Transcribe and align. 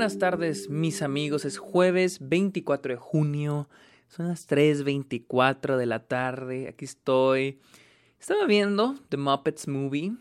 buenas 0.00 0.18
tardes, 0.18 0.70
mis 0.70 1.02
amigos. 1.02 1.44
Es 1.44 1.58
jueves 1.58 2.26
24 2.26 2.94
de 2.94 2.98
junio. 2.98 3.68
Son 4.08 4.28
las 4.28 4.46
3:24 4.46 5.76
de 5.76 5.84
la 5.84 6.06
tarde. 6.08 6.68
Aquí 6.68 6.86
estoy. 6.86 7.60
Estaba 8.18 8.46
viendo 8.46 8.98
The 9.10 9.18
Muppets 9.18 9.68
Movie, 9.68 10.14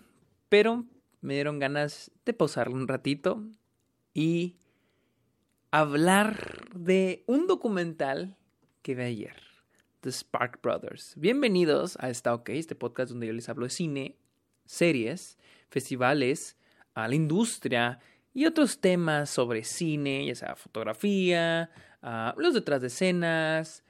pero 0.49 0.83
me 1.21 1.35
dieron 1.35 1.59
ganas 1.59 2.11
de 2.25 2.33
pausarlo 2.33 2.75
un 2.75 2.89
ratito 2.89 3.41
y 4.13 4.57
hablar 5.71 6.67
de 6.75 7.23
un 7.25 7.47
documental 7.47 8.35
que 8.81 8.95
vi 8.95 9.03
ayer, 9.03 9.41
The 10.01 10.11
Spark 10.11 10.61
Brothers. 10.61 11.13
Bienvenidos 11.15 11.95
a 12.01 12.09
Está 12.09 12.33
OK, 12.33 12.49
este 12.49 12.75
podcast 12.75 13.11
donde 13.11 13.27
yo 13.27 13.33
les 13.33 13.47
hablo 13.47 13.63
de 13.63 13.69
cine, 13.69 14.17
series, 14.65 15.37
festivales, 15.69 16.57
a 16.95 17.07
la 17.07 17.15
industria 17.15 18.01
y 18.33 18.45
otros 18.45 18.79
temas 18.79 19.29
sobre 19.29 19.63
cine, 19.63 20.25
ya 20.25 20.35
sea 20.35 20.55
fotografía, 20.55 21.69
uh, 22.03 22.39
los 22.39 22.53
detrás 22.53 22.81
de 22.81 22.87
escenas 22.87 23.83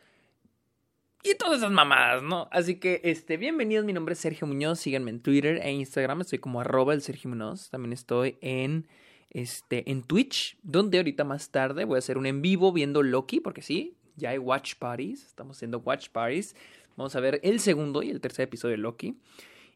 y 1.23 1.35
todas 1.35 1.57
esas 1.57 1.71
mamadas, 1.71 2.23
¿no? 2.23 2.47
Así 2.51 2.75
que, 2.79 3.01
este, 3.03 3.35
bienvenidos, 3.35 3.85
mi 3.85 3.91
nombre 3.91 4.13
es 4.13 4.19
Sergio 4.19 4.47
Muñoz, 4.47 4.79
síganme 4.79 5.11
en 5.11 5.19
Twitter 5.19 5.59
e 5.61 5.71
Instagram, 5.71 6.21
estoy 6.21 6.39
como 6.39 6.61
arroba 6.61 6.93
el 6.93 7.01
Sergio 7.01 7.29
Muñoz, 7.29 7.69
también 7.69 7.91
estoy 7.91 8.37
en, 8.39 8.87
este, 9.29 9.91
en 9.91 10.03
Twitch, 10.03 10.57
donde 10.63 10.97
ahorita 10.97 11.25
más 11.25 11.51
tarde 11.51 11.83
voy 11.83 11.97
a 11.97 11.99
hacer 11.99 12.17
un 12.17 12.25
en 12.25 12.41
vivo 12.41 12.71
viendo 12.71 13.03
Loki, 13.03 13.41
porque 13.41 13.61
sí, 13.61 13.97
ya 14.15 14.29
hay 14.29 14.37
watch 14.37 14.75
parties, 14.75 15.25
estamos 15.25 15.57
haciendo 15.57 15.79
watch 15.79 16.09
parties, 16.09 16.55
vamos 16.95 17.15
a 17.15 17.19
ver 17.19 17.41
el 17.43 17.59
segundo 17.59 18.01
y 18.01 18.09
el 18.09 18.21
tercer 18.21 18.43
episodio 18.43 18.75
de 18.75 18.81
Loki. 18.81 19.17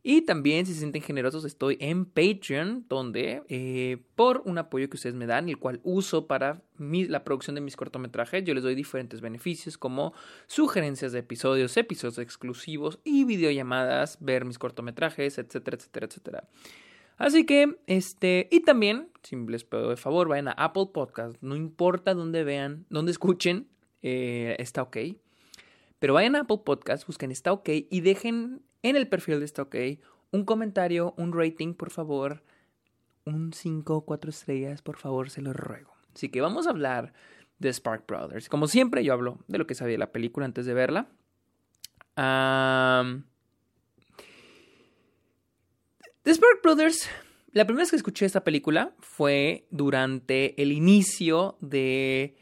Y 0.06 0.24
también, 0.24 0.66
si 0.66 0.74
se 0.74 0.80
sienten 0.80 1.02
generosos, 1.02 1.46
estoy 1.46 1.78
en 1.80 2.04
Patreon, 2.04 2.86
donde 2.90 3.42
eh, 3.48 4.04
por 4.16 4.42
un 4.44 4.58
apoyo 4.58 4.90
que 4.90 4.98
ustedes 4.98 5.16
me 5.16 5.26
dan, 5.26 5.48
el 5.48 5.58
cual 5.58 5.80
uso 5.84 6.28
para 6.28 6.62
la 6.78 7.24
producción 7.24 7.56
de 7.56 7.62
mis 7.62 7.78
cortometrajes, 7.78 8.44
yo 8.44 8.54
les 8.54 8.64
doy 8.64 8.76
diferentes 8.76 9.22
beneficios 9.22 9.78
como 9.78 10.14
sugerencias 10.48 11.14
de 11.14 11.20
episodios, 11.20 11.78
episodios 11.78 12.18
exclusivos 12.18 13.00
y 13.06 13.24
videollamadas, 13.24 14.18
ver 14.20 14.44
mis 14.44 14.60
cortometrajes, 14.60 15.38
etcétera, 15.38 15.78
etcétera, 15.78 16.08
etcétera. 16.08 16.50
Así 17.16 17.46
que, 17.46 17.78
este, 17.88 18.50
y 18.52 18.60
también, 18.60 19.08
si 19.22 19.38
les 19.38 19.64
pido 19.64 19.90
de 19.90 19.96
favor, 19.96 20.28
vayan 20.28 20.50
a 20.50 20.52
Apple 20.52 20.88
Podcast, 20.94 21.38
no 21.40 21.56
importa 21.56 22.14
dónde 22.14 22.44
vean, 22.44 22.86
dónde 22.90 23.14
escuchen, 23.14 23.70
eh, 24.02 24.58
está 24.60 24.82
ok. 24.82 24.98
Pero 26.00 26.14
vayan 26.14 26.36
a 26.36 26.42
Apple 26.42 26.60
Podcast, 26.66 27.08
busquen 27.08 27.32
está 27.32 27.54
ok 27.54 27.70
y 27.90 28.02
dejen 28.02 28.62
en 28.84 28.96
el 28.96 29.08
perfil 29.08 29.40
de 29.40 29.62
OK 29.62 29.76
un 30.34 30.46
comentario, 30.46 31.14
un 31.18 31.32
rating, 31.32 31.74
por 31.76 31.92
favor. 31.92 32.44
Un 33.26 33.54
5 33.54 33.96
o 33.96 34.02
4 34.02 34.32
estrellas, 34.32 34.82
por 34.82 34.98
favor, 34.98 35.30
se 35.30 35.42
lo 35.42 35.54
ruego. 35.54 35.94
Así 36.14 36.30
que 36.30 36.42
vamos 36.42 36.68
a 36.68 36.72
hablar 36.72 37.14
de 37.60 37.72
Spark 37.72 38.06
Brothers. 38.08 38.50
Como 38.50 38.68
siempre, 38.68 39.04
yo 39.04 39.14
hablo 39.14 39.40
de 39.48 39.60
lo 39.60 39.68
que 39.68 39.76
sabía 39.76 39.94
de 39.94 40.00
la 40.00 40.12
película 40.12 40.46
antes 40.46 40.66
de 40.66 40.74
verla. 40.74 41.08
The 46.24 46.34
Spark 46.34 46.62
Brothers, 46.64 47.10
la 47.52 47.66
primera 47.66 47.84
vez 47.84 47.92
que 47.92 47.96
escuché 47.96 48.26
esta 48.26 48.44
película 48.44 48.94
fue 49.00 49.68
durante 49.70 50.62
el 50.62 50.72
inicio 50.72 51.58
de 51.62 52.36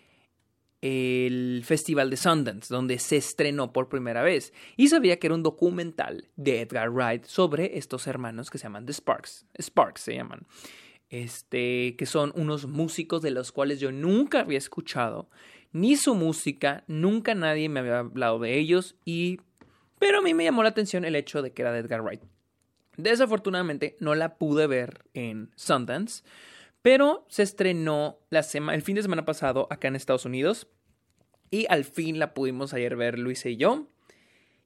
el 0.81 1.61
Festival 1.63 2.09
de 2.09 2.17
Sundance, 2.17 2.73
donde 2.73 2.97
se 2.97 3.17
estrenó 3.17 3.71
por 3.71 3.87
primera 3.87 4.23
vez. 4.23 4.51
Y 4.77 4.88
sabía 4.88 5.19
que 5.19 5.27
era 5.27 5.35
un 5.35 5.43
documental 5.43 6.27
de 6.35 6.61
Edgar 6.61 6.89
Wright 6.89 7.25
sobre 7.25 7.77
estos 7.77 8.07
hermanos 8.07 8.49
que 8.49 8.57
se 8.57 8.63
llaman 8.63 8.85
The 8.85 8.93
Sparks. 8.93 9.45
Sparks 9.61 10.01
se 10.01 10.15
llaman. 10.15 10.47
Este, 11.09 11.95
que 11.97 12.05
son 12.05 12.31
unos 12.35 12.67
músicos 12.67 13.21
de 13.21 13.31
los 13.31 13.51
cuales 13.51 13.79
yo 13.79 13.91
nunca 13.91 14.39
había 14.39 14.57
escuchado, 14.57 15.29
ni 15.73 15.97
su 15.97 16.15
música, 16.15 16.83
nunca 16.88 17.35
nadie 17.35 17.69
me 17.69 17.81
había 17.81 18.00
hablado 18.00 18.39
de 18.39 18.57
ellos, 18.57 18.95
y. 19.06 19.39
Pero 20.00 20.19
a 20.19 20.22
mí 20.22 20.33
me 20.33 20.45
llamó 20.45 20.63
la 20.63 20.69
atención 20.69 21.06
el 21.06 21.16
hecho 21.16 21.41
de 21.41 21.51
que 21.51 21.61
era 21.61 21.72
de 21.72 21.79
Edgar 21.79 22.01
Wright. 22.01 22.22
Desafortunadamente 22.97 23.97
no 24.00 24.16
la 24.16 24.38
pude 24.38 24.67
ver 24.67 25.03
en 25.13 25.51
Sundance, 25.56 26.23
pero 26.81 27.25
se 27.30 27.44
estrenó 27.44 28.19
la 28.30 28.46
el 28.74 28.81
fin 28.81 28.96
de 28.96 29.02
semana 29.02 29.25
pasado 29.25 29.68
acá 29.69 29.88
en 29.88 29.96
Estados 29.96 30.25
Unidos. 30.25 30.68
Y 31.50 31.66
al 31.69 31.84
fin 31.84 32.18
la 32.18 32.34
pudimos 32.34 32.74
ayer 32.74 32.96
ver 32.96 33.19
Luisa 33.19 33.50
y 33.50 33.58
yo. 33.58 33.88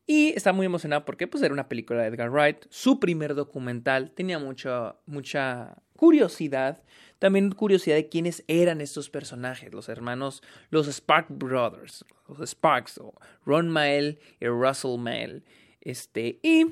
Y 0.08 0.30
estaba 0.36 0.56
muy 0.56 0.68
emocionado 0.68 1.04
porque 1.04 1.28
pues, 1.28 1.44
era 1.44 1.54
una 1.54 1.68
película 1.68 2.02
de 2.02 2.08
Edgar 2.08 2.30
Wright, 2.30 2.66
su 2.70 3.00
primer 3.00 3.34
documental. 3.34 4.12
Tenía 4.12 4.38
mucha, 4.38 4.96
mucha 5.08 5.78
curiosidad. 5.98 6.84
También 7.18 7.52
curiosidad 7.52 7.96
de 7.96 8.08
quiénes 8.08 8.44
eran 8.48 8.82
estos 8.82 9.10
personajes, 9.10 9.74
los 9.74 9.90
hermanos, 9.90 10.44
los 10.70 10.88
Spark 10.88 11.28
Brothers, 11.30 12.06
los 12.28 12.48
Sparks, 12.48 13.02
Ron 13.46 13.70
Mael 13.70 14.20
y 14.40 14.48
Russell 14.48 15.00
Mael. 15.00 15.44
Este, 15.82 16.40
y 16.44 16.66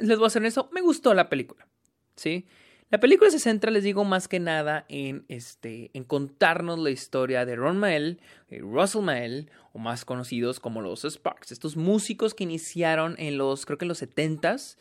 les 0.00 0.18
voy 0.18 0.24
a 0.24 0.26
hacer 0.26 0.44
eso, 0.44 0.70
me 0.72 0.80
gustó 0.80 1.14
la 1.14 1.28
película. 1.28 1.68
¿Sí? 2.16 2.46
La 2.92 3.00
película 3.00 3.30
se 3.30 3.38
centra, 3.38 3.70
les 3.70 3.84
digo, 3.84 4.04
más 4.04 4.28
que 4.28 4.38
nada 4.38 4.84
en, 4.90 5.24
este, 5.28 5.90
en 5.94 6.04
contarnos 6.04 6.78
la 6.78 6.90
historia 6.90 7.46
de 7.46 7.56
Ron 7.56 7.78
Mael 7.78 8.20
y 8.50 8.58
Russell 8.58 9.00
Mael, 9.00 9.50
o 9.72 9.78
más 9.78 10.04
conocidos 10.04 10.60
como 10.60 10.82
los 10.82 11.02
Sparks, 11.02 11.52
estos 11.52 11.74
músicos 11.74 12.34
que 12.34 12.44
iniciaron 12.44 13.14
en 13.16 13.38
los, 13.38 13.64
creo 13.64 13.78
que 13.78 13.86
en 13.86 13.88
los 13.88 14.02
70s. 14.02 14.76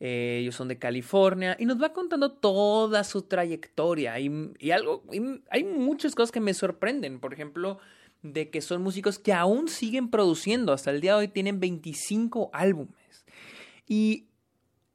Eh, 0.00 0.38
ellos 0.40 0.54
son 0.54 0.68
de 0.68 0.78
California 0.78 1.54
y 1.60 1.66
nos 1.66 1.82
va 1.82 1.92
contando 1.92 2.32
toda 2.32 3.04
su 3.04 3.20
trayectoria 3.20 4.18
y, 4.18 4.54
y 4.58 4.70
algo, 4.70 5.04
hay 5.50 5.62
muchas 5.62 6.14
cosas 6.14 6.32
que 6.32 6.40
me 6.40 6.54
sorprenden, 6.54 7.20
por 7.20 7.34
ejemplo, 7.34 7.78
de 8.22 8.48
que 8.48 8.62
son 8.62 8.80
músicos 8.80 9.18
que 9.18 9.34
aún 9.34 9.68
siguen 9.68 10.08
produciendo, 10.08 10.72
hasta 10.72 10.92
el 10.92 11.02
día 11.02 11.12
de 11.12 11.18
hoy 11.18 11.28
tienen 11.28 11.60
25 11.60 12.48
álbumes. 12.54 13.26
Y 13.86 14.28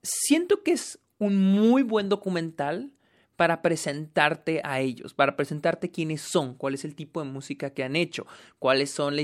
siento 0.02 0.64
que 0.64 0.72
es 0.72 0.98
un 1.18 1.38
muy 1.38 1.84
buen 1.84 2.10
documental 2.10 2.92
para 3.36 3.62
presentarte 3.62 4.62
a 4.64 4.80
ellos, 4.80 5.14
para 5.14 5.36
presentarte 5.36 5.92
quiénes 5.92 6.22
son, 6.22 6.56
cuál 6.56 6.74
es 6.74 6.86
el 6.86 6.96
tipo 6.96 7.22
de 7.22 7.30
música 7.30 7.72
que 7.72 7.84
han 7.84 7.96
hecho, 7.96 8.26
cuáles 8.60 8.92
son 8.92 9.16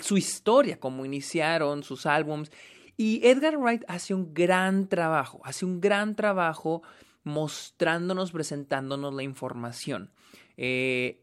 su 0.00 0.16
historia, 0.16 0.78
cómo 0.78 1.04
iniciaron 1.04 1.82
sus 1.82 2.06
álbums. 2.06 2.50
Y 2.96 3.26
Edgar 3.26 3.58
Wright 3.58 3.84
hace 3.88 4.14
un 4.14 4.32
gran 4.32 4.88
trabajo, 4.88 5.40
hace 5.44 5.64
un 5.64 5.80
gran 5.80 6.14
trabajo 6.14 6.82
mostrándonos, 7.24 8.30
presentándonos 8.30 9.12
la 9.12 9.24
información. 9.24 10.12
Eh, 10.56 11.22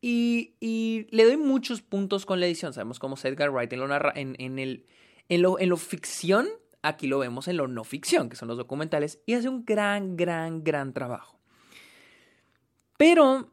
y, 0.00 0.54
y, 0.60 1.06
le 1.10 1.24
doy 1.24 1.36
muchos 1.36 1.82
puntos 1.82 2.26
con 2.26 2.40
la 2.40 2.46
edición. 2.46 2.72
Sabemos 2.74 2.98
cómo 2.98 3.14
es 3.14 3.24
Edgar 3.24 3.50
Wright 3.50 3.72
lo, 3.72 3.86
en, 4.14 4.36
en, 4.38 4.58
el, 4.58 4.86
en, 5.28 5.42
lo, 5.42 5.58
en 5.58 5.68
lo 5.68 5.76
ficción 5.76 6.48
Aquí 6.86 7.08
lo 7.08 7.18
vemos 7.18 7.48
en 7.48 7.56
lo 7.56 7.66
no 7.66 7.82
ficción, 7.82 8.28
que 8.28 8.36
son 8.36 8.46
los 8.46 8.56
documentales, 8.56 9.18
y 9.26 9.34
hace 9.34 9.48
un 9.48 9.64
gran, 9.64 10.16
gran, 10.16 10.62
gran 10.62 10.92
trabajo. 10.92 11.36
Pero 12.96 13.52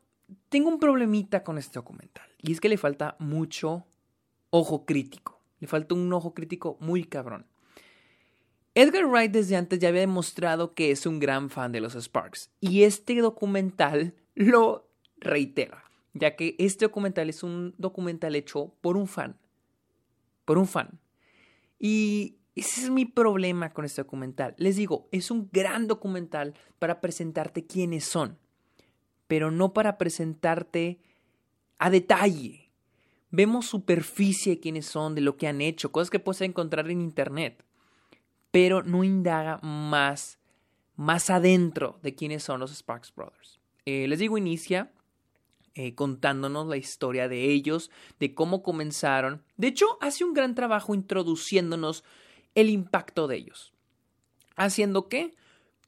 tengo 0.49 0.69
un 0.69 0.77
problemita 0.77 1.43
con 1.43 1.57
este 1.57 1.79
documental, 1.79 2.29
y 2.37 2.51
es 2.51 2.61
que 2.61 2.69
le 2.69 2.77
falta 2.77 3.15
mucho 3.17 3.87
ojo 4.51 4.85
crítico. 4.85 5.41
Le 5.59 5.67
falta 5.67 5.95
un 5.95 6.13
ojo 6.13 6.35
crítico 6.35 6.77
muy 6.79 7.05
cabrón. 7.05 7.47
Edgar 8.75 9.07
Wright 9.07 9.31
desde 9.31 9.55
antes 9.55 9.79
ya 9.79 9.89
había 9.89 10.01
demostrado 10.01 10.75
que 10.75 10.91
es 10.91 11.07
un 11.07 11.17
gran 11.19 11.49
fan 11.49 11.71
de 11.71 11.81
los 11.81 11.95
Sparks, 11.95 12.51
y 12.59 12.83
este 12.83 13.15
documental 13.15 14.13
lo 14.35 14.87
reitera, 15.17 15.85
ya 16.13 16.35
que 16.35 16.55
este 16.59 16.85
documental 16.85 17.29
es 17.29 17.41
un 17.41 17.73
documental 17.79 18.35
hecho 18.35 18.75
por 18.81 18.95
un 18.95 19.07
fan. 19.07 19.39
Por 20.45 20.59
un 20.59 20.67
fan. 20.67 20.99
Y 21.79 22.37
ese 22.55 22.81
es 22.81 22.89
mi 22.89 23.05
problema 23.05 23.73
con 23.73 23.85
este 23.85 24.01
documental. 24.01 24.53
Les 24.57 24.75
digo, 24.75 25.07
es 25.11 25.31
un 25.31 25.49
gran 25.51 25.87
documental 25.87 26.53
para 26.79 27.01
presentarte 27.01 27.65
quiénes 27.65 28.05
son, 28.05 28.37
pero 29.27 29.49
no 29.49 29.73
para 29.73 29.97
presentarte 29.97 30.99
a 31.79 31.89
detalle. 31.89 32.71
Vemos 33.31 33.65
superficie 33.65 34.53
de 34.53 34.59
quiénes 34.59 34.85
son, 34.85 35.15
de 35.15 35.21
lo 35.21 35.37
que 35.37 35.47
han 35.47 35.61
hecho, 35.61 35.91
cosas 35.91 36.11
que 36.11 36.19
puedes 36.19 36.41
encontrar 36.41 36.89
en 36.91 37.01
internet, 37.01 37.65
pero 38.51 38.83
no 38.83 39.03
indaga 39.03 39.59
más, 39.63 40.37
más 40.95 41.31
adentro 41.31 41.99
de 42.03 42.13
quiénes 42.13 42.43
son 42.43 42.59
los 42.59 42.71
Sparks 42.71 43.13
Brothers. 43.15 43.59
Eh, 43.85 44.07
les 44.07 44.19
digo, 44.19 44.37
inicia 44.37 44.91
eh, 45.75 45.95
contándonos 45.95 46.67
la 46.67 46.77
historia 46.77 47.27
de 47.27 47.45
ellos, 47.49 47.89
de 48.19 48.35
cómo 48.35 48.61
comenzaron. 48.61 49.43
De 49.57 49.67
hecho, 49.69 49.97
hace 50.01 50.23
un 50.23 50.35
gran 50.35 50.53
trabajo 50.53 50.93
introduciéndonos 50.93 52.03
el 52.55 52.69
impacto 52.69 53.27
de 53.27 53.37
ellos. 53.37 53.73
¿Haciendo 54.55 55.07
qué? 55.07 55.33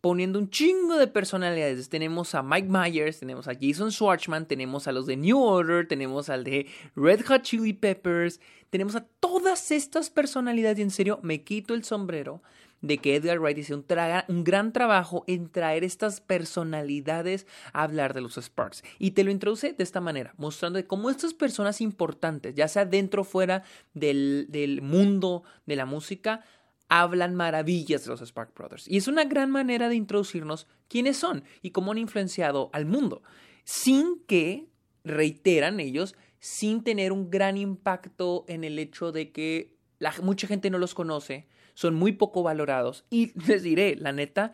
Poniendo 0.02 0.38
un 0.40 0.50
chingo 0.50 0.98
de 0.98 1.08
personalidades. 1.08 1.90
Tenemos 1.90 2.36
a 2.36 2.44
Mike 2.44 2.68
Myers, 2.70 3.20
tenemos 3.20 3.48
a 3.48 3.54
Jason 3.60 3.92
Schwartzman, 3.92 4.48
tenemos 4.48 4.88
a 4.88 4.92
los 4.92 5.06
de 5.06 5.18
New 5.18 5.40
Order, 5.40 5.88
tenemos 5.88 6.30
al 6.30 6.44
de 6.44 6.68
Red 6.96 7.26
Hot 7.26 7.42
Chili 7.42 7.74
Peppers, 7.74 8.40
tenemos 8.70 8.96
a 8.96 9.06
todas 9.20 9.72
estas 9.72 10.10
personalidades. 10.10 10.80
Y 10.80 10.84
en 10.84 10.92
serio, 10.92 11.20
me 11.24 11.44
quito 11.44 11.74
el 11.74 11.84
sombrero 11.84 12.42
de 12.86 13.00
que 13.00 13.16
Edgar 13.16 13.40
Wright 13.40 13.58
hizo 13.58 13.76
un, 13.76 13.86
un, 14.28 14.44
gran 14.44 14.72
trabajo 14.72 15.24
en 15.28 15.50
traer 15.50 15.84
estas 15.84 16.22
personalidades 16.22 17.48
a 17.74 17.84
hablar 17.84 18.14
de 18.14 18.22
los 18.22 18.36
Sparks. 18.36 18.84
Y 19.00 19.12
te 19.12 19.24
lo 19.24 19.32
introduce 19.32 19.74
de 19.74 19.84
esta 19.84 20.02
manera, 20.02 20.36
mostrando 20.38 20.86
cómo 20.88 21.10
estas 21.10 21.34
personas 21.34 21.82
importantes, 21.82 22.54
ya 22.54 22.68
sea 22.68 22.86
dentro 22.86 23.24
o 23.24 23.26
fuera 23.26 23.64
del, 23.94 24.80
mundo 24.84 25.44
de 25.66 25.76
la 25.76 25.86
música, 25.86 26.46
hablan 26.88 27.34
maravillas 27.34 28.04
de 28.04 28.12
los 28.12 28.22
Spark 28.22 28.54
Brothers. 28.54 28.88
Y 28.88 28.98
es 28.98 29.08
una 29.08 29.24
gran 29.24 29.50
manera 29.50 29.90
de 29.90 29.96
introducirnos 29.96 30.68
quiénes 30.88 31.18
son 31.18 31.44
y 31.64 31.72
cómo 31.72 31.92
han 31.92 31.98
influenciado 31.98 32.70
al 32.72 32.86
mundo, 32.86 33.24
sin 33.64 34.20
que, 34.28 34.68
reiteran 35.04 35.80
ellos, 35.80 36.16
sin 36.40 36.84
tener 36.84 37.12
un 37.12 37.32
gran 37.32 37.58
impacto 37.58 38.46
en 38.48 38.64
el 38.64 38.78
hecho 38.78 39.12
de 39.12 39.32
que 39.32 39.76
la, 39.98 40.14
mucha 40.22 40.48
gente 40.48 40.70
no 40.70 40.78
los 40.78 40.94
conoce, 40.94 41.48
son 41.76 41.94
muy 41.94 42.14
poco 42.14 42.42
valorados. 42.42 43.06
Y 43.12 43.32
les 43.48 43.62
diré, 43.62 43.96
la 43.96 44.12
neta, 44.12 44.54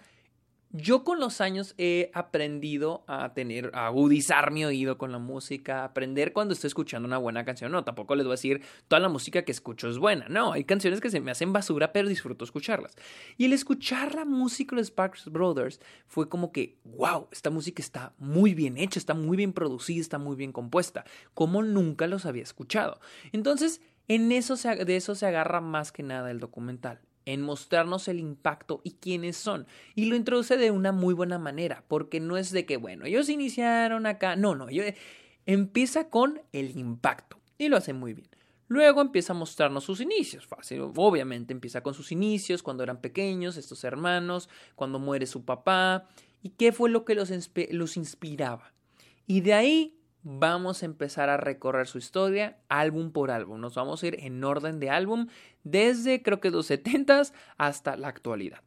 yo 0.73 1.03
con 1.03 1.19
los 1.19 1.41
años 1.41 1.73
he 1.77 2.11
aprendido 2.13 3.03
a 3.07 3.33
tener, 3.33 3.71
a 3.73 3.87
agudizar 3.87 4.51
mi 4.51 4.63
oído 4.63 4.97
con 4.97 5.11
la 5.11 5.19
música, 5.19 5.81
a 5.81 5.83
aprender 5.85 6.31
cuando 6.31 6.53
estoy 6.53 6.69
escuchando 6.69 7.07
una 7.07 7.17
buena 7.17 7.43
canción. 7.43 7.73
No, 7.73 7.83
tampoco 7.83 8.15
les 8.15 8.25
voy 8.25 8.31
a 8.31 8.35
decir 8.35 8.61
toda 8.87 9.01
la 9.01 9.09
música 9.09 9.43
que 9.43 9.51
escucho 9.51 9.89
es 9.89 9.97
buena. 9.97 10.27
No, 10.29 10.53
hay 10.53 10.63
canciones 10.63 11.01
que 11.01 11.09
se 11.09 11.19
me 11.19 11.31
hacen 11.31 11.51
basura, 11.51 11.91
pero 11.91 12.07
disfruto 12.07 12.45
escucharlas. 12.45 12.95
Y 13.37 13.45
el 13.45 13.53
escuchar 13.53 14.15
la 14.15 14.23
música 14.23 14.75
de 14.77 14.85
Sparks 14.85 15.25
Brothers 15.25 15.81
fue 16.07 16.29
como 16.29 16.53
que, 16.53 16.77
wow, 16.85 17.27
esta 17.31 17.49
música 17.49 17.81
está 17.81 18.13
muy 18.17 18.53
bien 18.53 18.77
hecha, 18.77 18.97
está 18.97 19.13
muy 19.13 19.35
bien 19.35 19.51
producida, 19.51 19.99
está 19.99 20.19
muy 20.19 20.37
bien 20.37 20.53
compuesta, 20.53 21.03
como 21.33 21.63
nunca 21.63 22.07
los 22.07 22.25
había 22.25 22.43
escuchado. 22.43 23.01
Entonces, 23.33 23.81
en 24.07 24.31
eso 24.31 24.55
de 24.55 24.95
eso 24.95 25.15
se 25.15 25.25
agarra 25.25 25.59
más 25.59 25.91
que 25.91 26.03
nada 26.03 26.31
el 26.31 26.39
documental 26.39 27.01
en 27.25 27.41
mostrarnos 27.41 28.07
el 28.07 28.19
impacto 28.19 28.81
y 28.83 28.91
quiénes 28.91 29.37
son. 29.37 29.67
Y 29.95 30.05
lo 30.05 30.15
introduce 30.15 30.57
de 30.57 30.71
una 30.71 30.91
muy 30.91 31.13
buena 31.13 31.39
manera, 31.39 31.83
porque 31.87 32.19
no 32.19 32.37
es 32.37 32.51
de 32.51 32.65
que, 32.65 32.77
bueno, 32.77 33.05
ellos 33.05 33.29
iniciaron 33.29 34.05
acá, 34.05 34.35
no, 34.35 34.55
no, 34.55 34.67
empieza 35.45 36.09
con 36.09 36.41
el 36.51 36.77
impacto 36.77 37.39
y 37.57 37.69
lo 37.69 37.77
hace 37.77 37.93
muy 37.93 38.13
bien. 38.13 38.29
Luego 38.67 39.01
empieza 39.01 39.33
a 39.33 39.35
mostrarnos 39.35 39.83
sus 39.83 39.99
inicios, 39.99 40.47
fácil, 40.47 40.81
obviamente 40.95 41.51
empieza 41.51 41.83
con 41.83 41.93
sus 41.93 42.11
inicios, 42.13 42.63
cuando 42.63 42.83
eran 42.83 43.01
pequeños, 43.01 43.57
estos 43.57 43.83
hermanos, 43.83 44.47
cuando 44.75 44.97
muere 44.97 45.25
su 45.25 45.43
papá, 45.43 46.07
y 46.41 46.49
qué 46.51 46.71
fue 46.71 46.89
lo 46.89 47.03
que 47.03 47.13
los, 47.13 47.31
los 47.71 47.97
inspiraba. 47.97 48.73
Y 49.27 49.41
de 49.41 49.53
ahí 49.53 50.00
vamos 50.23 50.83
a 50.83 50.85
empezar 50.85 51.29
a 51.29 51.37
recorrer 51.37 51.87
su 51.87 51.97
historia 51.97 52.57
álbum 52.69 53.11
por 53.11 53.31
álbum. 53.31 53.59
Nos 53.59 53.75
vamos 53.75 54.03
a 54.03 54.07
ir 54.07 54.17
en 54.19 54.43
orden 54.43 54.79
de 54.79 54.89
álbum 54.89 55.27
desde 55.63 56.21
creo 56.21 56.39
que 56.39 56.51
los 56.51 56.67
70 56.67 57.23
hasta 57.57 57.97
la 57.97 58.07
actualidad. 58.07 58.61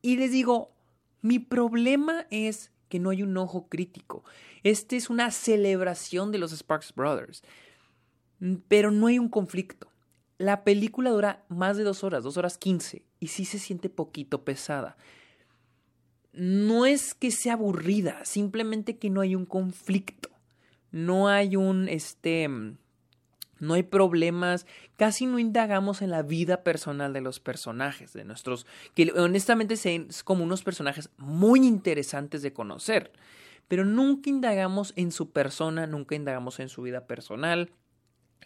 Y 0.00 0.16
les 0.16 0.32
digo, 0.32 0.72
mi 1.20 1.38
problema 1.38 2.26
es 2.30 2.72
que 2.88 2.98
no 2.98 3.10
hay 3.10 3.22
un 3.22 3.36
ojo 3.36 3.68
crítico. 3.68 4.24
Este 4.64 4.96
es 4.96 5.10
una 5.10 5.30
celebración 5.30 6.32
de 6.32 6.38
los 6.38 6.52
Sparks 6.52 6.94
Brothers. 6.94 7.42
Pero 8.68 8.90
no 8.90 9.06
hay 9.06 9.18
un 9.18 9.28
conflicto. 9.28 9.88
La 10.38 10.64
película 10.64 11.10
dura 11.10 11.44
más 11.48 11.76
de 11.76 11.84
dos 11.84 12.02
horas, 12.02 12.24
dos 12.24 12.36
horas 12.36 12.58
quince, 12.58 13.04
y 13.20 13.28
sí 13.28 13.44
se 13.44 13.60
siente 13.60 13.88
poquito 13.88 14.44
pesada 14.44 14.96
no 16.32 16.86
es 16.86 17.14
que 17.14 17.30
sea 17.30 17.54
aburrida, 17.54 18.24
simplemente 18.24 18.96
que 18.96 19.10
no 19.10 19.20
hay 19.20 19.34
un 19.34 19.46
conflicto, 19.46 20.30
no 20.90 21.28
hay 21.28 21.56
un, 21.56 21.88
este, 21.88 22.48
no 23.58 23.74
hay 23.74 23.82
problemas, 23.82 24.66
casi 24.96 25.26
no 25.26 25.38
indagamos 25.38 26.02
en 26.02 26.10
la 26.10 26.22
vida 26.22 26.64
personal 26.64 27.12
de 27.12 27.20
los 27.20 27.38
personajes, 27.38 28.12
de 28.12 28.24
nuestros, 28.24 28.66
que 28.94 29.12
honestamente 29.12 29.76
son 29.76 30.08
como 30.24 30.42
unos 30.42 30.62
personajes 30.62 31.10
muy 31.18 31.66
interesantes 31.66 32.42
de 32.42 32.52
conocer, 32.52 33.12
pero 33.68 33.84
nunca 33.84 34.30
indagamos 34.30 34.92
en 34.96 35.12
su 35.12 35.30
persona, 35.30 35.86
nunca 35.86 36.14
indagamos 36.14 36.60
en 36.60 36.68
su 36.68 36.82
vida 36.82 37.06
personal. 37.06 37.70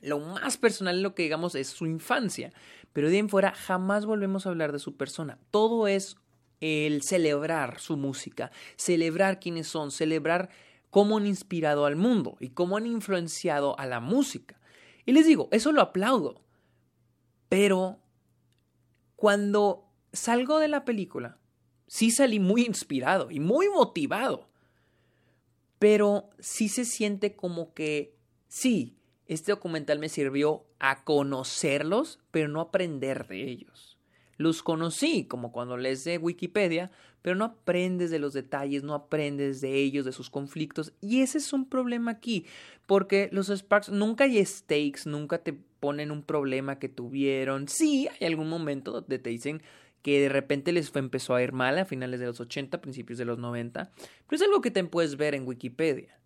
Lo 0.03 0.21
más 0.21 0.59
personal, 0.59 1.03
lo 1.03 1.15
que 1.15 1.23
digamos, 1.23 1.55
es 1.55 1.69
su 1.69 1.87
infancia, 1.87 2.53
pero 2.93 3.09
de 3.09 3.19
en 3.19 3.29
fuera 3.29 3.53
jamás 3.53 4.06
volvemos 4.06 4.44
a 4.47 4.50
hablar 4.50 4.73
de 4.73 4.79
su 4.79 4.97
persona. 4.97 5.38
Todo 5.50 5.88
es 5.88 6.17
el 6.61 7.03
celebrar 7.03 7.81
su 7.81 7.97
música, 7.97 8.50
celebrar 8.76 9.41
quiénes 9.41 9.69
son, 9.69 9.91
celebrar 9.91 10.50
cómo 10.91 11.19
han 11.19 11.26
inspirado 11.26 11.87
al 11.87 11.97
mundo 11.97 12.37
y 12.41 12.50
cómo 12.50 12.76
han 12.76 12.87
influenciado 12.87 13.79
a 13.79 13.87
la 13.87 14.00
música. 14.00 14.61
Y 15.05 15.12
les 15.12 15.26
digo, 15.26 15.49
eso 15.53 15.73
lo 15.73 15.81
aplaudo. 15.81 16.43
Pero 17.49 17.99
cuando 19.14 19.85
salgo 20.12 20.58
de 20.58 20.69
la 20.69 20.85
película, 20.85 21.38
sí 21.87 22.11
salí 22.11 22.41
muy 22.41 22.62
inspirado 22.62 23.31
y 23.31 23.41
muy 23.41 23.69
motivado. 23.69 24.49
Pero 25.79 26.31
sí 26.38 26.69
se 26.69 26.85
siente 26.85 27.37
como 27.37 27.75
que, 27.75 28.17
sí, 28.49 28.97
este 29.26 29.52
documental 29.52 29.99
me 29.99 30.09
sirvió 30.09 30.67
a 30.79 31.05
conocerlos, 31.05 32.19
pero 32.31 32.49
no 32.49 32.61
aprender 32.61 33.26
de 33.26 33.43
ellos. 33.43 33.96
Los 34.37 34.62
conocí, 34.62 35.25
como 35.25 35.53
cuando 35.53 35.77
lees 35.77 36.05
de 36.05 36.19
Wikipedia, 36.19 36.91
pero 37.23 37.35
no 37.35 37.44
aprendes 37.44 38.11
de 38.11 38.19
los 38.19 38.33
detalles, 38.33 38.83
no 38.83 38.94
aprendes 38.94 39.61
de 39.61 39.75
ellos, 39.75 40.05
de 40.05 40.12
sus 40.12 40.31
conflictos. 40.31 40.93
Y 41.00 41.23
ese 41.23 41.38
es 41.38 41.53
un 41.53 41.69
problema 41.69 42.12
aquí, 42.12 42.47
porque 42.87 43.29
los 43.33 43.49
Sparks 43.49 43.88
nunca 43.88 44.25
hay 44.25 44.44
stakes, 44.44 45.06
nunca 45.06 45.38
te 45.38 45.53
ponen 45.81 46.11
un 46.11 46.23
problema 46.23 46.79
que 46.79 46.88
tuvieron. 46.88 47.69
Sí, 47.69 48.09
hay 48.09 48.27
algún 48.27 48.49
momento 48.49 48.93
donde 48.93 49.19
te 49.19 49.31
dicen 49.31 49.62
que 50.03 50.21
de 50.21 50.29
repente 50.29 50.71
les 50.71 50.94
empezó 50.94 51.35
a 51.35 51.43
ir 51.43 51.53
mal 51.53 51.79
a 51.79 51.85
finales 51.85 52.21
de 52.21 52.27
los 52.27 52.38
80, 52.38 52.81
principios 52.81 53.19
de 53.19 53.25
los 53.25 53.38
90, 53.38 53.91
pero 54.29 54.37
es 54.37 54.43
algo 54.43 54.61
que 54.61 54.71
te 54.71 54.85
puedes 54.85 55.17
ver 55.17 55.35
en 55.35 55.49
Wikipedia. 55.49 56.17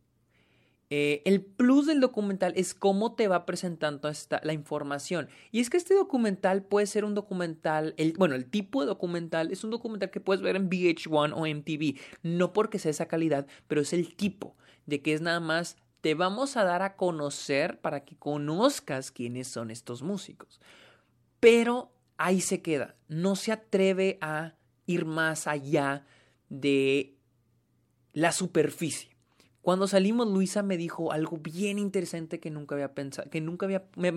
Eh, 0.93 1.23
el 1.25 1.41
plus 1.41 1.87
del 1.87 2.01
documental 2.01 2.53
es 2.57 2.75
cómo 2.75 3.15
te 3.15 3.29
va 3.29 3.47
presentando 3.47 4.09
esta, 4.09 4.41
la 4.43 4.53
información. 4.53 5.29
Y 5.53 5.61
es 5.61 5.71
que 5.71 5.77
este 5.77 5.95
documental 5.95 6.65
puede 6.65 6.87
ser 6.87 7.05
un 7.05 7.15
documental, 7.15 7.95
el, 7.97 8.15
bueno, 8.15 8.35
el 8.35 8.47
tipo 8.47 8.81
de 8.81 8.89
documental 8.89 9.53
es 9.53 9.63
un 9.63 9.71
documental 9.71 10.11
que 10.11 10.21
puedes 10.21 10.43
ver 10.43 10.57
en 10.57 10.69
VH1 10.69 11.33
o 11.35 11.47
MTV. 11.47 12.01
No 12.25 12.53
porque 12.53 12.81
sea 12.81 12.91
esa 12.91 13.07
calidad, 13.07 13.47
pero 13.69 13.81
es 13.81 13.93
el 13.93 14.17
tipo 14.17 14.57
de 14.87 15.01
que 15.01 15.15
es 15.15 15.21
nada 15.21 15.39
más 15.39 15.77
te 16.01 16.15
vamos 16.15 16.57
a 16.57 16.65
dar 16.65 16.83
a 16.83 16.97
conocer 16.97 17.81
para 17.81 18.05
que 18.05 18.17
conozcas 18.17 19.13
quiénes 19.13 19.47
son 19.47 19.71
estos 19.71 20.03
músicos. 20.03 20.61
Pero 21.39 21.93
ahí 22.17 22.41
se 22.41 22.63
queda. 22.63 22.97
No 23.07 23.37
se 23.37 23.53
atreve 23.53 24.19
a 24.21 24.55
ir 24.87 25.05
más 25.05 25.47
allá 25.47 26.05
de 26.49 27.17
la 28.12 28.33
superficie. 28.33 29.10
Cuando 29.62 29.87
salimos, 29.87 30.26
Luisa 30.29 30.62
me 30.62 30.76
dijo 30.76 31.12
algo 31.12 31.37
bien 31.37 31.79
interesante 31.79 32.40
que 32.40 32.50
nunca 32.50 32.75
había 32.75 32.95
pensado, 32.95 33.29
que 33.29 33.40
nunca 33.40 33.67
había, 33.67 33.85
me, 33.97 34.11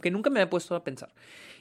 que 0.00 0.10
nunca 0.10 0.30
me 0.30 0.40
había 0.40 0.50
puesto 0.50 0.74
a 0.76 0.84
pensar. 0.84 1.12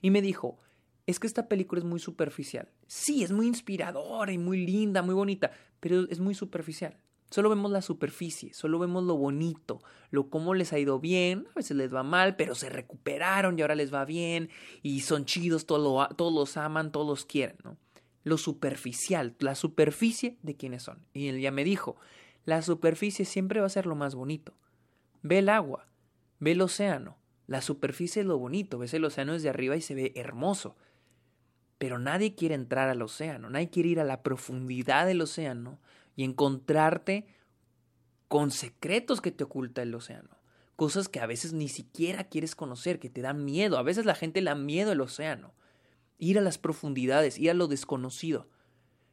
Y 0.01 0.11
me 0.11 0.21
dijo, 0.21 0.59
es 1.07 1.19
que 1.19 1.25
esta 1.25 1.47
película 1.47 1.79
es 1.79 1.85
muy 1.85 1.99
superficial. 1.99 2.69
Sí, 2.85 3.23
es 3.23 3.31
muy 3.31 3.47
inspiradora 3.47 4.31
y 4.31 4.37
muy 4.37 4.63
linda, 4.63 5.01
muy 5.01 5.15
bonita, 5.15 5.51
pero 5.79 6.07
es 6.09 6.19
muy 6.19 6.35
superficial. 6.35 6.97
Solo 7.31 7.49
vemos 7.49 7.71
la 7.71 7.81
superficie, 7.81 8.53
solo 8.53 8.79
vemos 8.79 9.03
lo 9.03 9.15
bonito, 9.15 9.81
lo 10.09 10.29
cómo 10.29 10.55
les 10.55 10.73
ha 10.73 10.79
ido 10.79 10.99
bien, 10.99 11.47
a 11.51 11.55
veces 11.55 11.77
les 11.77 11.93
va 11.93 12.01
mal, 12.01 12.35
pero 12.35 12.55
se 12.55 12.69
recuperaron 12.69 13.57
y 13.57 13.61
ahora 13.61 13.75
les 13.75 13.93
va 13.93 14.03
bien 14.03 14.49
y 14.81 15.01
son 15.01 15.25
chidos, 15.25 15.67
todos, 15.67 16.09
todos 16.15 16.33
los 16.33 16.57
aman, 16.57 16.91
todos 16.91 17.07
los 17.07 17.25
quieren, 17.25 17.57
¿no? 17.63 17.77
Lo 18.23 18.37
superficial, 18.37 19.35
la 19.39 19.53
superficie 19.55 20.37
de 20.41 20.55
quiénes 20.55 20.83
son. 20.83 21.05
Y 21.13 21.27
él 21.27 21.39
ya 21.39 21.51
me 21.51 21.63
dijo, 21.63 21.97
la 22.49 22.63
superficie 22.63 23.25
siempre 23.25 23.59
va 23.59 23.67
a 23.67 23.69
ser 23.69 23.85
lo 23.85 23.95
más 23.95 24.15
bonito. 24.15 24.53
Ve 25.21 25.37
el 25.37 25.49
agua, 25.49 25.87
ve 26.39 26.53
el 26.53 26.61
océano. 26.61 27.17
La 27.45 27.61
superficie 27.61 28.21
es 28.21 28.27
lo 28.27 28.39
bonito, 28.39 28.79
ves 28.79 28.93
el 28.95 29.05
océano 29.05 29.33
desde 29.33 29.49
arriba 29.49 29.75
y 29.75 29.81
se 29.81 29.93
ve 29.93 30.13
hermoso. 30.15 30.75
Pero 31.77 31.99
nadie 31.99 32.33
quiere 32.33 32.55
entrar 32.55 32.89
al 32.89 33.03
océano, 33.03 33.51
nadie 33.51 33.69
quiere 33.69 33.89
ir 33.89 33.99
a 33.99 34.03
la 34.03 34.23
profundidad 34.23 35.05
del 35.05 35.21
océano 35.21 35.79
y 36.15 36.23
encontrarte 36.23 37.27
con 38.27 38.49
secretos 38.49 39.21
que 39.21 39.31
te 39.31 39.43
oculta 39.43 39.83
el 39.83 39.93
océano. 39.93 40.29
Cosas 40.75 41.07
que 41.07 41.19
a 41.19 41.27
veces 41.27 41.53
ni 41.53 41.67
siquiera 41.67 42.23
quieres 42.23 42.55
conocer, 42.55 42.99
que 42.99 43.09
te 43.09 43.21
dan 43.21 43.45
miedo. 43.45 43.77
A 43.77 43.83
veces 43.83 44.05
la 44.05 44.15
gente 44.15 44.41
le 44.41 44.49
da 44.49 44.55
miedo 44.55 44.91
al 44.91 45.01
océano. 45.01 45.53
Ir 46.17 46.39
a 46.39 46.41
las 46.41 46.57
profundidades, 46.57 47.37
ir 47.37 47.51
a 47.51 47.53
lo 47.53 47.67
desconocido. 47.67 48.47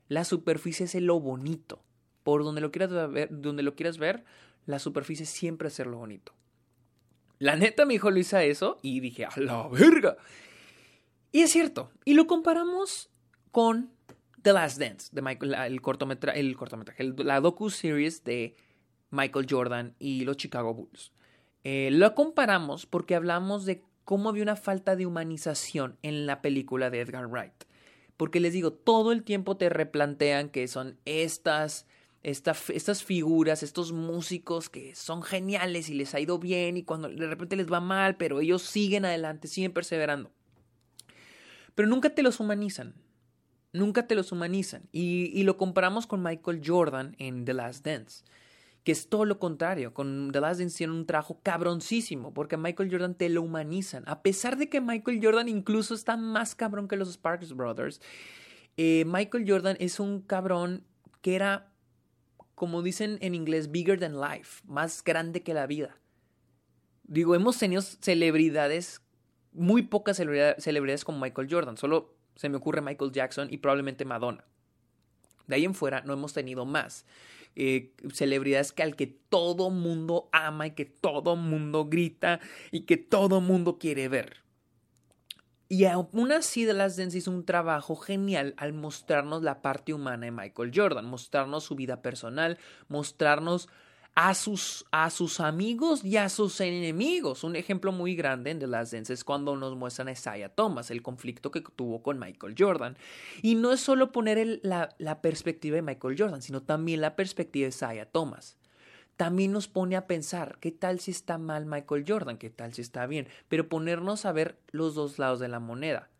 La 0.09 0.25
superficie 0.25 0.87
es 0.87 0.95
lo 0.95 1.21
bonito 1.21 1.86
por 2.26 2.42
donde 2.42 2.61
lo 2.61 2.73
quieras 2.73 2.90
ver, 3.12 3.28
donde 3.30 3.62
lo 3.62 3.76
quieras 3.76 3.99
ver, 3.99 4.25
la 4.66 4.80
superficie 4.80 5.25
siempre 5.26 5.68
hacerlo 5.68 5.99
bonito. 5.99 6.33
La 7.38 7.54
neta 7.54 7.87
me 7.87 7.92
dijo 7.92 8.11
Luisa 8.11 8.42
eso 8.42 8.80
y 8.83 8.99
dije, 8.99 9.26
a 9.26 9.30
la 9.37 9.68
verga. 9.68 10.16
Y 11.30 11.42
es 11.42 11.52
cierto. 11.52 11.92
Y 12.04 12.14
lo 12.14 12.26
comparamos 12.26 13.11
con 13.52 13.92
The 14.42 14.52
Last 14.52 14.80
Dance, 14.80 15.11
de 15.12 15.23
Michael, 15.23 15.54
el 15.54 15.73
el 15.75 15.80
cortometraje, 16.56 17.14
la 17.18 17.40
docu-series 17.40 18.25
de 18.25 18.56
Michael 19.12 19.47
Jordan 19.49 19.95
y 20.00 20.25
los 20.25 20.37
Chicago 20.37 20.75
Bulls. 20.75 21.12
Eh, 21.62 21.90
lo 21.92 22.12
comparamos 22.16 22.87
porque 22.87 23.14
hablamos 23.14 23.66
de 23.66 23.85
cómo 24.04 24.30
había 24.30 24.42
una 24.42 24.56
falta 24.56 24.97
de 24.97 25.06
humanización 25.06 25.97
en 26.02 26.26
la 26.26 26.42
película 26.42 26.90
de 26.90 27.02
Edgar 27.02 27.28
Wright. 27.28 27.66
Porque 28.16 28.40
les 28.40 28.52
digo, 28.52 28.73
todo 28.73 29.12
el 29.12 29.23
tiempo 29.23 29.56
te 29.56 29.68
replantean 29.68 30.49
que 30.49 30.66
son 30.66 30.99
estas, 31.04 31.87
estas 32.30 33.04
figuras, 33.04 33.62
estos 33.62 33.92
músicos 33.92 34.68
que 34.68 34.95
son 34.95 35.23
geniales 35.23 35.88
y 35.88 35.95
les 35.95 36.14
ha 36.14 36.21
ido 36.21 36.38
bien 36.38 36.76
y 36.76 36.83
cuando 36.83 37.09
de 37.09 37.26
repente 37.26 37.56
les 37.56 37.71
va 37.71 37.80
mal, 37.80 38.16
pero 38.16 38.40
ellos 38.40 38.62
siguen 38.62 39.04
adelante, 39.04 39.49
siguen 39.49 39.73
perseverando. 39.73 40.30
Pero 41.75 41.88
nunca 41.88 42.11
te 42.11 42.23
los 42.23 42.40
humanizan. 42.40 42.95
Nunca 43.73 44.06
te 44.06 44.14
los 44.14 44.33
humanizan. 44.33 44.88
Y, 44.92 45.30
y 45.35 45.45
lo 45.45 45.56
comparamos 45.56 46.06
con 46.06 46.23
Michael 46.23 46.62
Jordan 46.64 47.14
en 47.18 47.45
The 47.45 47.54
Last 47.54 47.85
Dance 47.85 48.25
que 48.87 48.92
es 48.92 49.09
todo 49.09 49.25
lo 49.25 49.40
contrario. 49.40 49.92
Con 49.92 50.30
The 50.30 50.40
Last 50.40 50.61
Dance 50.61 50.78
tiene 50.78 50.92
un 50.92 51.06
trabajo 51.06 51.40
cabroncísimo, 51.42 52.33
porque 52.33 52.56
Michael 52.56 52.88
Jordan 52.88 53.16
te 53.16 53.28
lo 53.28 53.42
humanizan. 53.42 54.04
A 54.06 54.23
pesar 54.23 54.56
de 54.56 54.68
que 54.68 54.80
Michael 54.80 55.18
Jordan 55.21 55.49
incluso 55.49 55.92
está 55.92 56.16
más 56.16 56.54
cabrón 56.54 56.87
que 56.87 56.95
los 56.95 57.09
Sparks 57.12 57.52
Brothers, 57.56 58.00
eh, 58.76 59.04
Michael 59.04 59.45
Jordan 59.45 59.76
es 59.80 59.99
un 59.99 60.21
cabrón 60.21 60.85
que 61.21 61.35
era, 61.35 61.73
como 62.57 62.83
dicen 62.83 63.19
en 63.21 63.35
inglés, 63.35 63.71
bigger 63.71 64.01
than 64.01 64.19
life, 64.21 64.63
más 64.67 65.05
grande 65.05 65.43
que 65.43 65.55
la 65.55 65.67
vida. 65.67 66.01
Digo, 67.05 67.35
hemos 67.37 67.59
tenido 67.59 67.83
celebridades, 67.83 69.03
muy 69.53 69.83
pocas 69.83 70.17
celebridades 70.17 71.05
como 71.05 71.21
Michael 71.21 71.49
Jordan, 71.49 71.77
solo 71.77 72.17
se 72.35 72.49
me 72.49 72.57
ocurre 72.57 72.81
Michael 72.81 73.13
Jackson 73.13 73.49
y 73.51 73.59
probablemente 73.59 74.05
Madonna. 74.05 74.45
De 75.47 75.55
ahí 75.55 75.65
en 75.65 75.75
fuera 75.75 76.01
no 76.01 76.15
hemos 76.15 76.33
tenido 76.33 76.65
más. 76.65 77.05
Eh, 77.55 77.95
celebridades 78.13 78.73
que 78.73 78.83
al 78.83 78.97
que 78.97 79.07
todo 79.07 79.71
mundo 79.71 80.29
ama 80.33 80.67
y 80.67 80.71
que 80.73 80.87
todo 80.87 81.37
mundo 81.37 81.85
grita 81.85 82.41
y 82.71 82.81
que 82.81 82.97
todo 82.97 83.43
mundo 83.43 83.79
quiere 83.79 84.09
ver. 84.09 84.46
Y 85.69 85.85
aún 85.87 86.31
así 86.33 86.65
The 86.65 86.75
Last 86.75 86.99
Dance 86.99 87.19
hizo 87.19 87.31
un 87.31 87.45
trabajo 87.45 87.97
genial 87.97 88.55
al 88.57 88.73
mostrarnos 88.73 89.43
la 89.43 89.63
parte 89.63 89.93
humana 89.93 90.27
de 90.27 90.31
Michael 90.31 90.71
Jordan, 90.75 91.07
mostrarnos 91.07 91.65
su 91.65 91.75
vida 91.75 92.03
personal, 92.03 92.59
mostrarnos 92.89 93.69
a 94.17 94.33
sus, 94.33 94.87
a 94.93 95.11
sus 95.11 95.41
amigos 95.41 96.03
y 96.03 96.17
a 96.17 96.29
sus 96.31 96.61
enemigos. 96.61 97.45
Un 97.45 97.55
ejemplo 97.55 97.93
muy 97.93 98.17
grande 98.17 98.51
en 98.51 98.59
The 98.59 98.67
Last 98.67 98.93
Dance 98.93 99.13
es 99.13 99.25
cuando 99.25 99.57
nos 99.57 99.77
muestran 99.77 100.09
a 100.09 100.13
Isaiah 100.13 100.49
Thomas, 100.49 100.91
el 100.91 101.03
conflicto 101.03 101.51
que 101.51 101.61
tuvo 101.61 102.03
con 102.03 102.19
Michael 102.19 102.55
Jordan. 102.57 102.97
Y 103.43 103.57
no 103.57 103.73
es 103.73 103.81
solo 103.81 104.13
poner 104.13 104.61
la, 104.63 104.95
la, 104.99 105.21
perspectiva 105.21 105.77
de 105.77 105.83
Michael 105.83 106.17
Jordan, 106.19 106.41
sino 106.41 106.63
también 106.63 107.03
la 107.03 107.15
perspectiva 107.15 107.65
de 107.65 107.69
Isaiah 107.71 108.11
Thomas. 108.11 108.57
También 109.17 109.53
nos 109.53 109.67
pone 109.69 109.97
a 109.97 110.07
pensar, 110.07 110.59
¿qué 110.61 110.71
tal 110.71 111.01
si 111.01 111.11
está 111.11 111.39
mal 111.39 111.65
Michael 111.65 112.05
Jordan? 112.07 112.37
¿Qué 112.37 112.51
tal 112.51 112.75
si 112.75 112.83
está 112.83 113.07
bien? 113.07 113.29
Pero 113.49 113.69
ponernos 113.69 114.27
a 114.27 114.33
ver 114.33 114.59
los 114.71 114.95
dos 114.95 115.19
lados 115.19 115.41
de 115.41 115.49
la 115.49 115.59
moneda. 115.59 116.11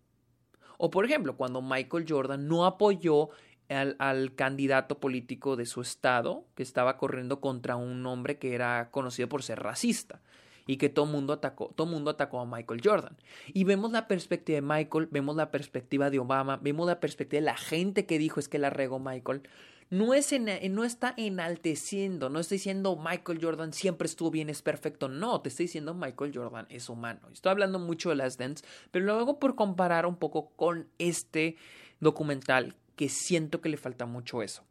O 0.79 0.91
por 0.91 1.05
ejemplo, 1.05 1.37
cuando 1.37 1.63
Michael 1.63 2.07
Jordan 2.09 2.49
no 2.49 2.65
apoyó 2.65 3.31
al, 3.69 4.35
candidato 4.35 4.99
político 4.99 5.57
de 5.57 5.67
su 5.67 5.81
estado 5.81 6.45
que 6.55 6.63
estaba 6.63 6.97
corriendo 6.97 7.41
contra 7.41 7.77
un 7.77 8.05
hombre 8.07 8.39
que 8.39 8.55
era 8.55 8.91
conocido 8.91 9.29
por 9.29 9.43
ser 9.43 9.61
racista 9.61 10.21
y 10.67 10.79
que 10.79 10.89
todo 10.89 11.07
mundo 11.07 11.33
atacó, 11.33 11.73
todo 11.77 11.87
mundo 11.87 12.11
atacó 12.11 12.41
a 12.41 12.47
Michael 12.47 12.81
Jordan. 12.83 13.17
Y 13.53 13.65
vemos 13.65 13.93
la 13.93 14.09
perspectiva 14.09 14.57
de 14.57 14.63
Michael, 14.63 15.09
vemos 15.11 15.37
la 15.37 15.51
perspectiva 15.51 16.11
de 16.11 16.19
Obama, 16.19 16.59
vemos 16.61 16.87
la 16.87 17.01
perspectiva 17.01 17.41
de 17.41 17.47
la 17.47 17.57
gente 17.57 18.07
que 18.07 18.19
dijo 18.19 18.41
es 18.41 18.49
que 18.49 18.59
la 18.59 18.71
regó 18.71 18.99
Michael. 18.99 19.43
No, 19.89 20.15
es 20.15 20.35
no 20.71 20.85
está 20.85 21.15
enalteciendo, 21.17 22.29
no 22.29 22.41
está 22.41 22.57
diciendo 22.57 22.97
Michael 22.97 23.39
Jordan 23.41 23.73
siempre 23.73 24.07
estuvo 24.07 24.31
bien, 24.31 24.51
es 24.51 24.63
perfecto. 24.63 25.09
No, 25.09 25.41
te 25.41 25.49
estoy 25.49 25.67
diciendo 25.67 25.95
Michael 25.95 26.33
Jordan 26.35 26.67
es 26.71 26.89
humano. 26.89 27.29
Estoy 27.33 27.51
hablando 27.51 27.79
mucho 27.79 28.11
de 28.11 28.17
las 28.17 28.37
Dance, 28.37 28.65
pero 28.91 29.05
luego 29.05 29.39
por 29.39 29.55
comparar 29.55 30.07
un 30.07 30.17
poco 30.17 30.51
con 30.57 30.89
este 30.99 31.57
documental 32.01 32.75
que 32.97 33.09
siento 33.09 33.61
que 33.61 33.69
le 33.69 33.77
falta 33.77 34.07
mucho 34.07 34.43
eso. 34.43 34.65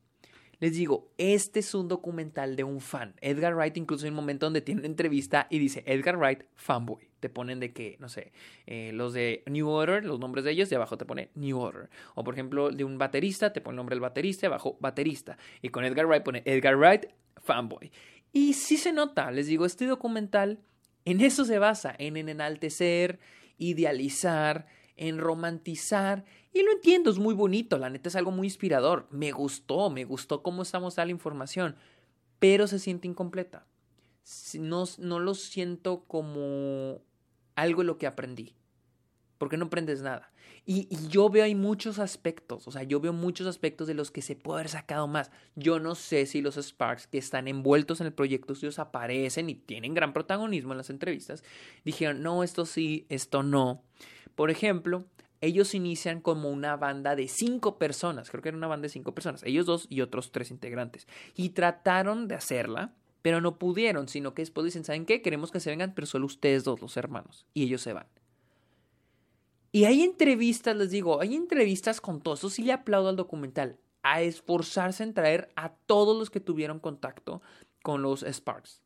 Les 0.59 0.73
digo, 0.73 1.11
este 1.17 1.59
es 1.59 1.73
un 1.73 1.87
documental 1.87 2.55
de 2.55 2.63
un 2.63 2.81
fan. 2.81 3.15
Edgar 3.21 3.55
Wright 3.55 3.77
incluso 3.77 4.05
hay 4.05 4.09
un 4.09 4.15
momento 4.15 4.45
donde 4.45 4.61
tiene 4.61 4.81
una 4.81 4.87
entrevista 4.87 5.47
y 5.49 5.59
dice 5.59 5.83
Edgar 5.85 6.17
Wright 6.17 6.43
fanboy. 6.55 7.09
Te 7.19 7.29
ponen 7.29 7.59
de 7.59 7.73
que, 7.73 7.97
no 7.99 8.09
sé, 8.09 8.31
eh, 8.67 8.91
los 8.93 9.13
de 9.13 9.43
New 9.47 9.67
Order, 9.67 10.05
los 10.05 10.19
nombres 10.19 10.45
de 10.45 10.51
ellos, 10.51 10.71
y 10.71 10.75
abajo 10.75 10.97
te 10.97 11.05
pone 11.05 11.29
New 11.35 11.57
Order. 11.57 11.89
O 12.13 12.23
por 12.23 12.33
ejemplo, 12.33 12.69
de 12.69 12.83
un 12.83 12.97
baterista, 12.97 13.51
te 13.51 13.61
pone 13.61 13.73
el 13.73 13.77
nombre 13.77 13.95
del 13.95 14.01
baterista 14.01 14.45
y 14.45 14.47
abajo 14.47 14.77
baterista. 14.79 15.37
Y 15.61 15.69
con 15.69 15.85
Edgar 15.85 16.05
Wright 16.05 16.23
pone 16.23 16.43
Edgar 16.45 16.77
Wright 16.77 17.07
fanboy. 17.43 17.91
Y 18.31 18.53
sí 18.53 18.77
se 18.77 18.93
nota, 18.93 19.31
les 19.31 19.47
digo, 19.47 19.65
este 19.65 19.85
documental 19.85 20.59
en 21.05 21.21
eso 21.21 21.45
se 21.45 21.59
basa, 21.59 21.95
en 21.97 22.17
enaltecer, 22.17 23.19
idealizar, 23.57 24.67
en 24.97 25.17
romantizar 25.17 26.25
y 26.55 26.63
lo 26.63 26.71
entiendo, 26.71 27.11
es 27.11 27.19
muy 27.19 27.33
bonito, 27.33 27.77
la 27.77 27.89
neta 27.89 28.07
es 28.07 28.15
algo 28.15 28.31
muy 28.31 28.47
inspirador. 28.47 29.07
Me 29.11 29.33
gustó, 29.33 29.89
me 29.89 30.05
gustó 30.05 30.41
cómo 30.41 30.61
estamos 30.61 30.97
a 30.97 31.03
la 31.03 31.11
información, 31.11 31.75
pero 32.39 32.65
se 32.67 32.79
siente 32.79 33.09
incompleta. 33.09 33.67
No, 34.53 34.85
no 34.99 35.19
lo 35.19 35.35
siento 35.35 36.05
como 36.07 37.01
algo 37.55 37.81
de 37.81 37.87
lo 37.87 37.97
que 37.97 38.07
aprendí, 38.07 38.55
porque 39.37 39.57
no 39.57 39.65
aprendes 39.65 40.01
nada. 40.01 40.31
Y, 40.65 40.87
yo 41.09 41.29
veo 41.29 41.43
hay 41.43 41.55
muchos 41.55 41.99
aspectos, 41.99 42.69
o 42.69 42.71
sea, 42.71 42.83
yo 42.83 43.01
veo 43.01 43.11
muchos 43.11 43.47
aspectos 43.47 43.85
de 43.85 43.93
los 43.93 44.09
que 44.09 44.21
se 44.21 44.37
puede 44.37 44.61
haber 44.61 44.69
sacado 44.69 45.07
más. 45.07 45.31
Yo 45.55 45.79
no 45.81 45.93
sé 45.93 46.25
si 46.25 46.41
los 46.41 46.55
Sparks 46.55 47.05
que 47.05 47.17
están 47.17 47.49
envueltos 47.49 47.99
en 47.99 48.07
el 48.07 48.13
proyecto, 48.13 48.55
si 48.55 48.65
ellos 48.65 48.79
aparecen 48.79 49.49
y 49.49 49.55
tienen 49.55 49.93
gran 49.93 50.13
protagonismo 50.13 50.71
en 50.71 50.77
las 50.77 50.89
entrevistas, 50.89 51.43
dijeron, 51.83 52.23
no, 52.23 52.43
esto 52.43 52.65
sí, 52.65 53.05
esto 53.09 53.43
no. 53.43 53.83
Por 54.35 54.51
ejemplo, 54.51 55.05
ellos 55.41 55.73
inician 55.73 56.21
como 56.21 56.49
una 56.49 56.75
banda 56.75 57.15
de 57.15 57.27
cinco 57.27 57.77
personas, 57.77 58.29
creo 58.29 58.41
que 58.41 58.49
era 58.49 58.57
una 58.57 58.67
banda 58.67 58.83
de 58.83 58.89
cinco 58.89 59.13
personas, 59.13 59.43
ellos 59.43 59.65
dos 59.65 59.87
y 59.89 60.01
otros 60.01 60.31
tres 60.31 60.51
integrantes, 60.51 61.07
y 61.35 61.49
trataron 61.49 62.27
de 62.27 62.35
hacerla, 62.35 62.93
pero 63.21 63.41
no 63.41 63.57
pudieron, 63.57 64.07
sino 64.07 64.33
que 64.33 64.41
después 64.41 64.65
dicen, 64.65 64.83
¿saben 64.83 65.05
qué? 65.05 65.21
Queremos 65.21 65.51
que 65.51 65.59
se 65.59 65.69
vengan, 65.69 65.93
pero 65.93 66.05
solo 66.05 66.25
ustedes 66.25 66.63
dos, 66.63 66.81
los 66.81 66.97
hermanos, 66.97 67.45
y 67.53 67.63
ellos 67.63 67.81
se 67.81 67.93
van. 67.93 68.07
Y 69.71 69.85
hay 69.85 70.03
entrevistas, 70.03 70.75
les 70.75 70.89
digo, 70.89 71.21
hay 71.21 71.35
entrevistas 71.35 71.99
con 71.99 72.21
todos, 72.21 72.39
eso 72.39 72.49
sí 72.49 72.63
le 72.63 72.73
aplaudo 72.73 73.09
al 73.09 73.15
documental, 73.15 73.77
a 74.03 74.21
esforzarse 74.21 75.03
en 75.03 75.13
traer 75.13 75.49
a 75.55 75.69
todos 75.69 76.17
los 76.17 76.29
que 76.29 76.39
tuvieron 76.39 76.79
contacto 76.79 77.41
con 77.81 78.01
los 78.01 78.23
Sparks 78.23 78.84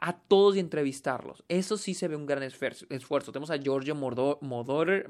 a 0.00 0.14
todos 0.14 0.56
y 0.56 0.60
entrevistarlos. 0.60 1.44
Eso 1.48 1.76
sí 1.76 1.92
se 1.92 2.08
ve 2.08 2.16
un 2.16 2.24
gran 2.24 2.42
esfuerzo. 2.42 2.86
Tenemos 3.32 3.50
a 3.50 3.58
Giorgio 3.58 3.94
Modor, 3.94 5.06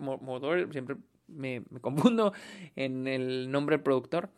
siempre 0.72 0.96
me, 1.28 1.62
confundo 1.80 2.32
en 2.74 3.06
el 3.06 3.50
nombre 3.52 3.76
del 3.76 3.84
productor. 3.84 4.30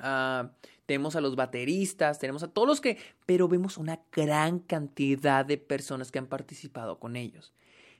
Ah, 0.00 0.50
tenemos 0.86 1.14
a 1.14 1.20
los 1.20 1.36
bateristas, 1.36 2.18
tenemos 2.18 2.42
a 2.42 2.48
todos 2.48 2.66
los 2.66 2.80
que, 2.80 2.98
pero 3.26 3.48
vemos 3.48 3.78
una 3.78 4.00
gran 4.10 4.58
cantidad 4.58 5.46
de 5.46 5.56
personas 5.56 6.10
que 6.10 6.18
han 6.18 6.26
participado 6.26 6.98
con 6.98 7.14
ellos. 7.14 7.54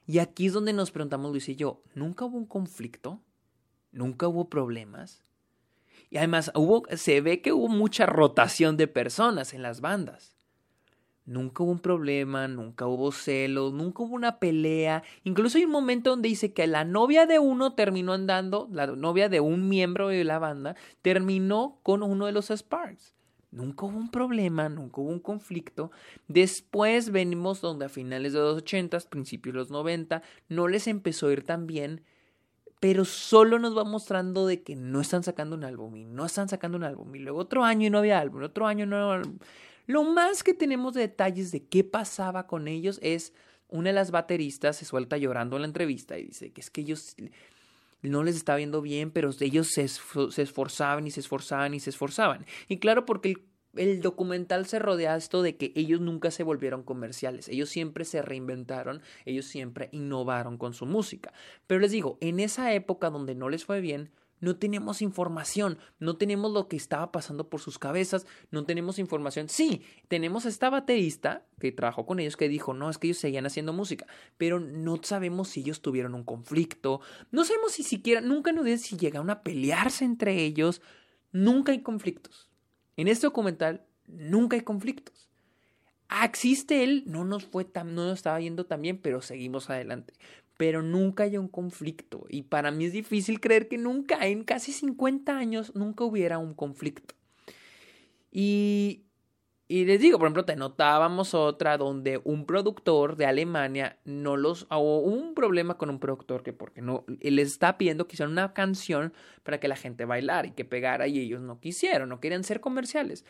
Y 0.09 0.19
aquí 0.19 0.47
es 0.47 0.53
donde 0.53 0.73
nos 0.73 0.91
preguntamos 0.91 1.31
Luis 1.31 1.49
y 1.49 1.55
yo, 1.55 1.83
¿nunca 1.95 2.25
hubo 2.25 2.37
un 2.37 2.47
conflicto? 2.47 3.21
¿Nunca 3.93 4.27
hubo 4.27 4.49
problemas? 4.49 5.23
Y 6.11 6.19
además 6.19 6.51
hubo, 6.55 6.83
se 6.97 7.21
ve 7.21 7.41
que 7.43 7.53
hubo 7.53 7.69
mucha 7.69 8.07
rotación 8.07 8.77
de 8.77 8.89
personas 8.89 9.55
en 9.55 9.63
las 9.63 9.81
bandas. 9.81 10.36
Nunca 11.27 11.65
hubo 11.65 11.73
un 11.73 11.81
problema, 11.81 12.47
nunca 12.47 12.87
hubo 12.87 13.11
celos, 13.11 13.73
nunca 13.73 14.05
hubo 14.05 14.15
una 14.15 14.39
pelea. 14.39 15.03
Incluso 15.25 15.59
hay 15.59 15.65
un 15.65 15.73
momento 15.73 16.11
donde 16.11 16.29
dice 16.29 16.53
que 16.53 16.69
la 16.69 16.85
novia 16.85 17.27
de 17.27 17.41
uno 17.41 17.75
terminó 17.75 18.13
andando, 18.13 18.69
la 18.71 18.87
novia 18.87 19.29
de 19.29 19.41
un 19.41 19.69
miembro 19.69 20.07
de 20.09 20.23
la 20.23 20.39
banda, 20.39 20.77
terminó 21.03 21.81
con 21.83 22.05
uno 22.05 22.27
de 22.27 22.33
los 22.33 22.51
Sparks. 22.51 23.13
Nunca 23.51 23.87
hubo 23.87 23.97
un 23.97 24.11
problema, 24.11 24.69
nunca 24.69 25.01
hubo 25.01 25.11
un 25.11 25.19
conflicto. 25.19 25.91
Después 26.29 27.11
venimos 27.11 27.61
donde 27.61 27.87
a 27.87 27.89
finales 27.89 28.33
de 28.33 28.39
los 28.39 28.59
80, 28.59 29.01
principios 29.11 29.55
de 29.55 29.59
los 29.59 29.71
90, 29.71 30.23
no 30.49 30.69
les 30.69 30.87
empezó 30.87 31.27
a 31.27 31.33
ir 31.33 31.43
tan 31.43 31.67
bien, 31.67 32.03
pero 32.79 33.05
solo 33.05 33.59
nos 33.59 33.77
va 33.77 33.83
mostrando 33.83 34.47
de 34.47 34.63
que 34.63 34.77
no 34.77 35.01
están 35.01 35.25
sacando 35.25 35.57
un 35.57 35.65
álbum 35.65 35.97
y 35.97 36.05
no 36.05 36.25
están 36.25 36.49
sacando 36.49 36.77
un 36.77 36.85
álbum. 36.85 37.13
Y 37.17 37.19
luego 37.19 37.39
otro 37.41 37.65
año 37.65 37.87
y 37.89 37.91
no 37.91 37.99
había 37.99 38.21
álbum, 38.21 38.43
otro 38.43 38.67
año 38.67 38.87
no 38.87 38.97
había 38.97 39.23
álbum. 39.23 39.39
Lo 39.87 40.05
más 40.05 40.43
que 40.43 40.55
tenemos 40.55 40.95
de 40.95 41.03
detalles 41.03 41.53
de 41.53 41.65
qué 41.65 41.85
pasaba 41.85 42.47
con 42.47 42.69
ellos 42.69 42.99
es 43.03 43.33
una 43.69 43.91
de 43.91 43.95
las 43.95 44.11
bateristas 44.11 44.77
se 44.77 44.85
suelta 44.85 45.17
llorando 45.17 45.57
en 45.57 45.63
la 45.63 45.69
entrevista 45.69 46.19
y 46.19 46.27
dice 46.27 46.53
que 46.53 46.61
es 46.61 46.71
que 46.71 46.83
ellos 46.83 47.17
no 48.03 48.23
les 48.23 48.37
estaba 48.37 48.59
viendo 48.59 48.83
bien, 48.83 49.11
pero 49.11 49.31
ellos 49.41 49.69
se, 49.69 49.85
esforzaban 49.85 51.07
y 51.07 51.11
se 51.11 51.21
esforzaban 51.21 51.75
y 51.75 51.81
se 51.81 51.91
esforzaban. 51.91 52.47
Y 52.69 52.79
claro, 52.79 53.07
porque 53.07 53.31
el, 53.31 53.43
el 53.77 54.01
documental 54.01 54.67
se 54.67 54.79
rodea 54.79 55.17
esto 55.17 55.43
de 55.43 55.57
que 55.57 55.73
ellos 55.75 56.01
nunca 56.01 56.31
se 56.31 56.45
volvieron 56.45 56.83
comerciales, 56.83 57.49
ellos 57.49 57.69
siempre 57.69 58.05
se 58.05 58.23
reinventaron, 58.23 59.03
ellos 59.25 59.47
siempre 59.47 59.89
innovaron 59.93 60.59
con 60.59 60.75
su 60.75 60.87
música. 60.87 61.33
Pero 61.67 61.81
les 61.81 61.91
digo, 61.91 62.19
en 62.21 62.41
esa 62.41 62.73
época 62.73 63.11
donde 63.11 63.35
no 63.35 63.49
les 63.49 63.65
fue 63.65 63.81
bien, 63.81 64.11
no 64.47 64.55
tenemos 64.55 65.03
información, 65.03 65.77
no 65.99 66.19
tenemos 66.19 66.53
lo 66.53 66.69
que 66.69 66.77
estaba 66.77 67.11
pasando 67.11 67.51
por 67.51 67.61
sus 67.61 67.81
cabezas, 67.81 68.27
no 68.53 68.65
tenemos 68.65 69.01
información. 69.01 69.49
Sí, 69.49 69.83
tenemos 70.07 70.47
a 70.47 70.51
esta 70.51 70.71
baterista 70.71 71.45
que 71.59 71.73
trabajó 71.73 72.07
con 72.07 72.21
ellos 72.21 72.37
que 72.37 72.49
dijo, 72.49 72.73
no, 72.73 72.89
es 72.89 72.99
que 72.99 73.09
ellos 73.09 73.19
seguían 73.19 73.45
haciendo 73.45 73.73
música, 73.73 74.07
pero 74.39 74.61
no 74.61 75.01
sabemos 75.03 75.49
si 75.49 75.63
ellos 75.63 75.83
tuvieron 75.83 76.15
un 76.15 76.23
conflicto, 76.23 77.01
no 77.33 77.45
sabemos 77.45 77.73
si 77.73 77.83
siquiera, 77.83 78.21
nunca 78.21 78.53
nos 78.53 78.65
dicen 78.65 78.79
si 78.79 78.97
llegaron 78.97 79.31
a 79.31 79.43
pelearse 79.43 80.05
entre 80.05 80.45
ellos, 80.45 80.81
nunca 81.33 81.73
hay 81.73 81.83
conflictos. 81.83 82.49
En 82.97 83.09
este 83.09 83.27
documental 83.27 83.85
nunca 84.07 84.55
hay 84.55 84.63
conflictos. 84.63 85.26
Ah, 86.09 86.25
existe 86.25 86.85
él, 86.85 87.03
no 87.07 87.25
nos 87.25 87.45
fue 87.45 87.67
no 87.75 87.85
nos 87.85 88.19
estaba 88.19 88.41
yendo 88.41 88.67
tan 88.67 88.83
bien, 88.83 88.99
pero 88.99 89.21
seguimos 89.21 89.71
adelante. 89.71 90.15
Pero 90.57 90.83
nunca 90.83 91.25
hay 91.25 91.37
un 91.37 91.49
conflicto. 91.49 92.25
Y 92.29 92.43
para 92.43 92.71
mí 92.71 92.87
es 92.87 92.93
difícil 92.93 93.41
creer 93.41 93.69
que 93.69 93.79
nunca, 93.79 94.27
en 94.27 94.45
casi 94.45 94.73
50 94.73 95.37
años, 95.37 95.75
nunca 95.75 96.05
hubiera 96.05 96.39
un 96.39 96.55
conflicto. 96.55 97.15
Y, 98.31 99.07
y 99.69 99.85
les 99.85 100.01
digo, 100.01 100.19
por 100.19 100.27
ejemplo, 100.27 100.45
te 100.45 100.55
notábamos 100.55 101.35
otra 101.35 101.77
donde 101.77 102.21
un 102.23 102.47
productor 102.47 103.17
de 103.17 103.27
Alemania 103.27 103.99
no 104.05 104.37
los. 104.37 104.67
o 104.71 104.99
un 104.99 105.35
problema 105.35 105.77
con 105.77 105.91
un 105.91 105.99
productor 105.99 106.45
que 106.45 106.53
porque 106.53 106.83
no. 106.83 107.05
les 107.21 107.49
está 107.49 107.77
pidiendo 107.77 108.07
que 108.07 108.15
hicieran 108.15 108.33
una 108.33 108.53
canción 108.55 109.13
para 109.43 109.59
que 109.59 109.67
la 109.67 109.77
gente 109.77 110.05
bailara 110.05 110.47
y 110.47 110.53
que 110.53 110.65
pegara 110.65 111.09
y 111.09 111.19
ellos 111.19 111.41
no 111.41 111.59
quisieron, 111.59 112.09
no 112.09 112.21
querían 112.21 112.45
ser 112.45 112.61
comerciales. 112.61 113.25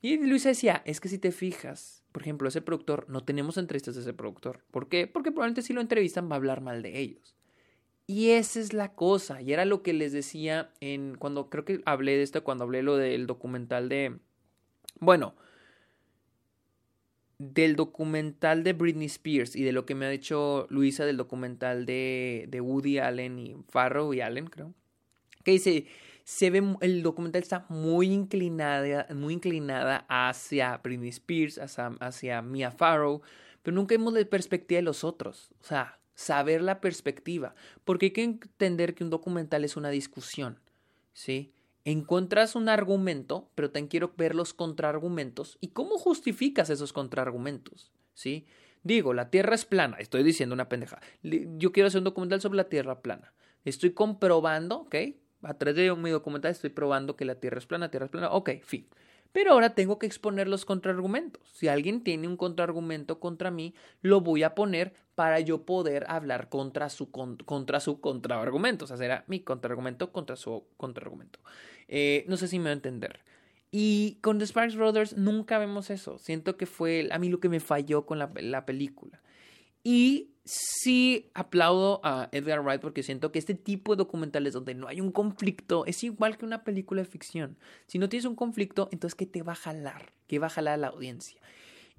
Y 0.00 0.16
Luis 0.18 0.44
decía, 0.44 0.82
es 0.84 1.00
que 1.00 1.08
si 1.08 1.18
te 1.18 1.32
fijas, 1.32 2.04
por 2.12 2.22
ejemplo, 2.22 2.48
ese 2.48 2.62
productor, 2.62 3.06
no 3.08 3.24
tenemos 3.24 3.56
entrevistas 3.56 3.96
de 3.96 4.02
ese 4.02 4.12
productor. 4.12 4.64
¿Por 4.70 4.88
qué? 4.88 5.06
Porque 5.06 5.32
probablemente 5.32 5.62
si 5.62 5.72
lo 5.72 5.80
entrevistan 5.80 6.28
va 6.28 6.34
a 6.34 6.36
hablar 6.36 6.60
mal 6.60 6.82
de 6.82 6.98
ellos. 6.98 7.34
Y 8.06 8.30
esa 8.30 8.60
es 8.60 8.72
la 8.72 8.94
cosa. 8.94 9.42
Y 9.42 9.52
era 9.52 9.64
lo 9.64 9.82
que 9.82 9.92
les 9.92 10.12
decía 10.12 10.70
en 10.80 11.16
cuando 11.16 11.50
creo 11.50 11.64
que 11.64 11.82
hablé 11.84 12.16
de 12.16 12.22
esto, 12.22 12.44
cuando 12.44 12.64
hablé 12.64 12.82
lo 12.82 12.96
del 12.96 13.26
documental 13.26 13.88
de... 13.88 14.18
Bueno, 15.00 15.34
del 17.38 17.76
documental 17.76 18.64
de 18.64 18.72
Britney 18.72 19.06
Spears 19.06 19.54
y 19.54 19.62
de 19.62 19.72
lo 19.72 19.86
que 19.86 19.94
me 19.94 20.06
ha 20.06 20.10
dicho 20.10 20.66
Luisa 20.70 21.06
del 21.06 21.16
documental 21.16 21.86
de, 21.86 22.46
de 22.48 22.60
Woody 22.60 22.98
Allen 22.98 23.38
y 23.38 23.56
Farrow 23.68 24.12
y 24.14 24.20
Allen, 24.20 24.46
creo. 24.46 24.74
Que 25.44 25.52
dice, 25.52 25.86
se 26.28 26.50
ve, 26.50 26.62
el 26.82 27.02
documental 27.02 27.40
está 27.40 27.64
muy 27.70 28.12
inclinada, 28.12 29.06
muy 29.14 29.32
inclinada 29.32 30.04
hacia 30.10 30.76
Britney 30.76 31.08
Spears, 31.08 31.56
hacia, 31.56 31.86
hacia 32.00 32.42
Mia 32.42 32.70
Farrow, 32.70 33.22
pero 33.62 33.74
nunca 33.74 33.94
vemos 33.94 34.12
la 34.12 34.22
perspectiva 34.26 34.76
de 34.76 34.82
los 34.82 35.04
otros. 35.04 35.48
O 35.62 35.64
sea, 35.64 35.98
saber 36.14 36.60
la 36.60 36.82
perspectiva. 36.82 37.54
Porque 37.86 38.06
hay 38.06 38.12
que 38.12 38.24
entender 38.24 38.94
que 38.94 39.04
un 39.04 39.08
documental 39.08 39.64
es 39.64 39.78
una 39.78 39.88
discusión, 39.88 40.58
¿sí? 41.14 41.54
Encuentras 41.86 42.56
un 42.56 42.68
argumento, 42.68 43.48
pero 43.54 43.70
también 43.70 43.88
quiero 43.88 44.12
ver 44.18 44.34
los 44.34 44.52
contraargumentos 44.52 45.56
y 45.62 45.68
cómo 45.68 45.96
justificas 45.96 46.68
esos 46.68 46.92
contraargumentos, 46.92 47.90
¿sí? 48.12 48.44
Digo, 48.82 49.14
la 49.14 49.30
Tierra 49.30 49.54
es 49.54 49.64
plana, 49.64 49.96
estoy 49.98 50.24
diciendo 50.24 50.52
una 50.52 50.68
pendeja. 50.68 51.00
Yo 51.22 51.72
quiero 51.72 51.86
hacer 51.86 52.00
un 52.00 52.04
documental 52.04 52.42
sobre 52.42 52.58
la 52.58 52.68
Tierra 52.68 53.00
plana. 53.00 53.32
Estoy 53.64 53.92
comprobando, 53.92 54.80
¿ok? 54.80 54.94
A 55.42 55.54
través 55.54 55.76
de 55.76 55.94
mi 55.94 56.10
documental 56.10 56.50
estoy 56.50 56.70
probando 56.70 57.16
que 57.16 57.24
la 57.24 57.36
Tierra 57.36 57.58
es 57.58 57.66
plana, 57.66 57.86
la 57.86 57.90
Tierra 57.90 58.06
es 58.06 58.10
plana, 58.10 58.30
ok, 58.30 58.50
fin. 58.62 58.88
Pero 59.32 59.52
ahora 59.52 59.74
tengo 59.74 59.98
que 59.98 60.06
exponer 60.06 60.48
los 60.48 60.64
contraargumentos. 60.64 61.42
Si 61.52 61.68
alguien 61.68 62.02
tiene 62.02 62.26
un 62.26 62.36
contraargumento 62.36 63.20
contra 63.20 63.50
mí, 63.50 63.74
lo 64.00 64.20
voy 64.20 64.42
a 64.42 64.54
poner 64.54 64.94
para 65.14 65.38
yo 65.40 65.66
poder 65.66 66.06
hablar 66.08 66.48
contra 66.48 66.88
su, 66.88 67.10
contra 67.10 67.80
su 67.80 68.00
contraargumento. 68.00 68.86
O 68.86 68.88
sea, 68.88 68.96
será 68.96 69.24
mi 69.26 69.40
contraargumento 69.40 70.12
contra 70.12 70.36
su 70.36 70.64
contraargumento. 70.76 71.40
Eh, 71.88 72.24
no 72.26 72.36
sé 72.36 72.48
si 72.48 72.58
me 72.58 72.66
va 72.66 72.70
a 72.70 72.72
entender. 72.74 73.20
Y 73.70 74.18
con 74.22 74.38
The 74.38 74.46
Sparks 74.46 74.76
Brothers 74.76 75.16
nunca 75.16 75.58
vemos 75.58 75.90
eso. 75.90 76.18
Siento 76.18 76.56
que 76.56 76.64
fue 76.64 77.08
a 77.10 77.18
mí 77.18 77.28
lo 77.28 77.38
que 77.38 77.50
me 77.50 77.60
falló 77.60 78.06
con 78.06 78.18
la, 78.18 78.32
la 78.34 78.64
película. 78.64 79.20
Y 79.84 80.30
sí 80.48 81.30
aplaudo 81.34 82.00
a 82.02 82.30
Edgar 82.32 82.62
Wright 82.62 82.80
porque 82.80 83.02
siento 83.02 83.30
que 83.30 83.38
este 83.38 83.54
tipo 83.54 83.92
de 83.92 83.98
documentales 83.98 84.54
donde 84.54 84.74
no 84.74 84.88
hay 84.88 85.00
un 85.00 85.12
conflicto 85.12 85.84
es 85.84 86.02
igual 86.02 86.38
que 86.38 86.46
una 86.46 86.64
película 86.64 87.02
de 87.02 87.08
ficción. 87.08 87.58
Si 87.86 87.98
no 87.98 88.08
tienes 88.08 88.24
un 88.24 88.34
conflicto, 88.34 88.88
entonces 88.90 89.14
¿qué 89.14 89.26
te 89.26 89.42
va 89.42 89.52
a 89.52 89.56
jalar? 89.56 90.14
¿Qué 90.26 90.38
va 90.38 90.46
a 90.46 90.50
jalar 90.50 90.74
a 90.74 90.78
la 90.78 90.86
audiencia? 90.88 91.38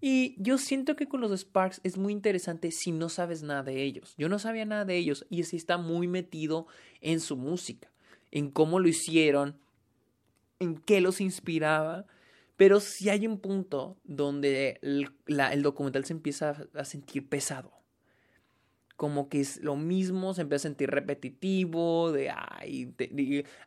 Y 0.01 0.35
yo 0.41 0.57
siento 0.57 0.95
que 0.95 1.07
con 1.07 1.21
los 1.21 1.31
Sparks 1.39 1.79
es 1.83 1.97
muy 1.97 2.11
interesante 2.11 2.71
si 2.71 2.91
no 2.91 3.09
sabes 3.09 3.43
nada 3.43 3.61
de 3.61 3.83
ellos. 3.83 4.15
Yo 4.17 4.29
no 4.29 4.39
sabía 4.39 4.65
nada 4.65 4.85
de 4.85 4.97
ellos 4.97 5.27
y 5.29 5.43
sí 5.43 5.55
está 5.55 5.77
muy 5.77 6.07
metido 6.07 6.65
en 7.01 7.19
su 7.19 7.37
música, 7.37 7.91
en 8.31 8.49
cómo 8.49 8.79
lo 8.79 8.87
hicieron, 8.87 9.59
en 10.57 10.77
qué 10.77 11.01
los 11.01 11.21
inspiraba. 11.21 12.07
Pero 12.57 12.79
sí 12.79 13.09
hay 13.09 13.27
un 13.27 13.39
punto 13.39 13.97
donde 14.03 14.79
el, 14.81 15.11
el 15.27 15.61
documental 15.61 16.03
se 16.05 16.13
empieza 16.13 16.67
a 16.73 16.85
sentir 16.85 17.29
pesado 17.29 17.78
como 18.99 19.29
que 19.29 19.39
es 19.39 19.63
lo 19.63 19.77
mismo, 19.77 20.33
se 20.33 20.41
empieza 20.41 20.67
a 20.67 20.69
sentir 20.71 20.89
repetitivo, 20.91 22.11
de, 22.11 22.31
ay, 22.31 22.93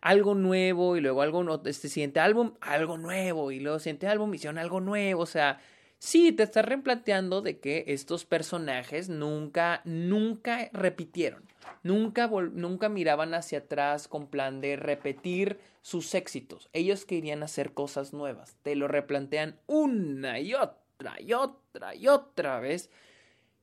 algo 0.03 0.35
nuevo 0.35 0.95
y 0.99 1.01
luego 1.01 1.23
algo, 1.23 1.63
este 1.65 1.89
siguiente 1.89 2.21
álbum, 2.21 2.53
algo 2.61 2.99
nuevo 2.99 3.51
y 3.51 3.59
luego 3.59 3.79
siguiente 3.79 4.07
álbum, 4.09 4.35
hicieron 4.35 4.59
algo 4.59 4.83
nuevo, 4.83 5.23
o 5.23 5.27
sea, 5.27 5.59
sí, 5.99 6.33
te 6.33 6.43
estás 6.43 6.67
replanteando 6.67 7.41
de 7.41 7.61
que 7.61 7.85
estos 7.87 8.27
personajes 8.27 9.09
nunca, 9.09 9.81
nunca 9.87 10.69
repitieron, 10.75 11.45
nunca, 11.83 12.29
nunca 12.29 12.91
miraban 12.91 13.33
hacia 13.33 13.61
atrás 13.61 14.09
con 14.09 14.27
plan 14.27 14.61
de 14.61 14.77
repetir 14.77 15.61
sus 15.81 16.15
éxitos, 16.15 16.69
ellos 16.75 17.07
querían 17.07 17.43
hacer 17.43 17.73
cosas 17.73 18.13
nuevas, 18.13 18.59
te 18.63 18.77
lo 18.77 18.87
replantean 18.87 19.59
una 19.67 20.41
y 20.41 20.53
otra 20.53 21.19
y 21.23 21.33
otra 21.33 21.95
y 21.95 22.09
otra 22.09 22.61
vez, 22.61 22.91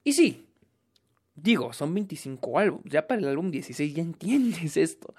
y 0.03 0.13
sí, 0.13 0.48
Digo, 1.41 1.73
son 1.73 1.93
25 1.93 2.59
álbumes. 2.59 2.91
Ya 2.91 3.07
para 3.07 3.21
el 3.21 3.27
álbum 3.27 3.51
16 3.51 3.93
ya 3.93 4.01
entiendes 4.01 4.77
esto. 4.77 5.13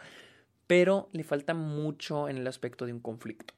Pero 0.67 1.09
le 1.13 1.25
falta 1.25 1.55
mucho 1.55 2.29
en 2.29 2.37
el 2.37 2.47
aspecto 2.47 2.87
de 2.87 2.93
un 2.93 3.01
conflicto. 3.01 3.55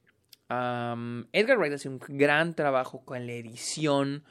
Edgar 0.49 1.59
Wright 1.59 1.73
hace 1.73 1.89
un 1.89 1.99
gran 1.99 2.55
trabajo 2.55 3.05
con 3.05 3.27
la 3.27 3.33
edición, 3.33 4.25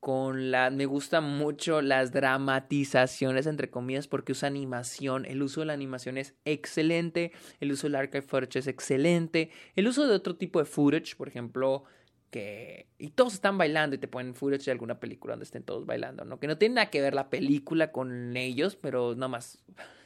con 0.00 0.50
la... 0.50 0.70
Me 0.70 0.86
gusta 0.86 1.20
mucho 1.20 1.80
las 1.82 2.12
dramatizaciones, 2.12 3.46
entre 3.46 3.70
comillas, 3.70 4.06
porque 4.06 4.32
usa 4.32 4.48
animación. 4.48 5.24
El 5.24 5.42
uso 5.42 5.60
de 5.60 5.66
la 5.66 5.72
animación 5.72 6.18
es 6.18 6.34
excelente. 6.44 7.32
El 7.60 7.72
uso 7.72 7.86
del 7.86 7.96
archive 7.96 8.22
footage 8.22 8.58
es 8.58 8.66
excelente. 8.66 9.50
El 9.74 9.88
uso 9.88 10.06
de 10.06 10.14
otro 10.14 10.36
tipo 10.36 10.58
de 10.58 10.66
footage, 10.66 11.16
por 11.16 11.28
ejemplo, 11.28 11.84
que 12.30 12.86
y 12.98 13.10
todos 13.10 13.34
están 13.34 13.58
bailando 13.58 13.96
y 13.96 13.98
te 13.98 14.08
ponen 14.08 14.34
footage 14.34 14.64
de 14.66 14.72
alguna 14.72 15.00
película 15.00 15.32
donde 15.32 15.44
estén 15.44 15.62
todos 15.62 15.86
bailando, 15.86 16.24
¿no? 16.24 16.38
Que 16.38 16.46
no 16.46 16.58
tiene 16.58 16.76
nada 16.76 16.90
que 16.90 17.00
ver 17.00 17.14
la 17.14 17.30
película 17.30 17.92
con 17.92 18.36
ellos, 18.36 18.76
pero 18.76 19.14
nada 19.14 19.28
más 19.28 19.58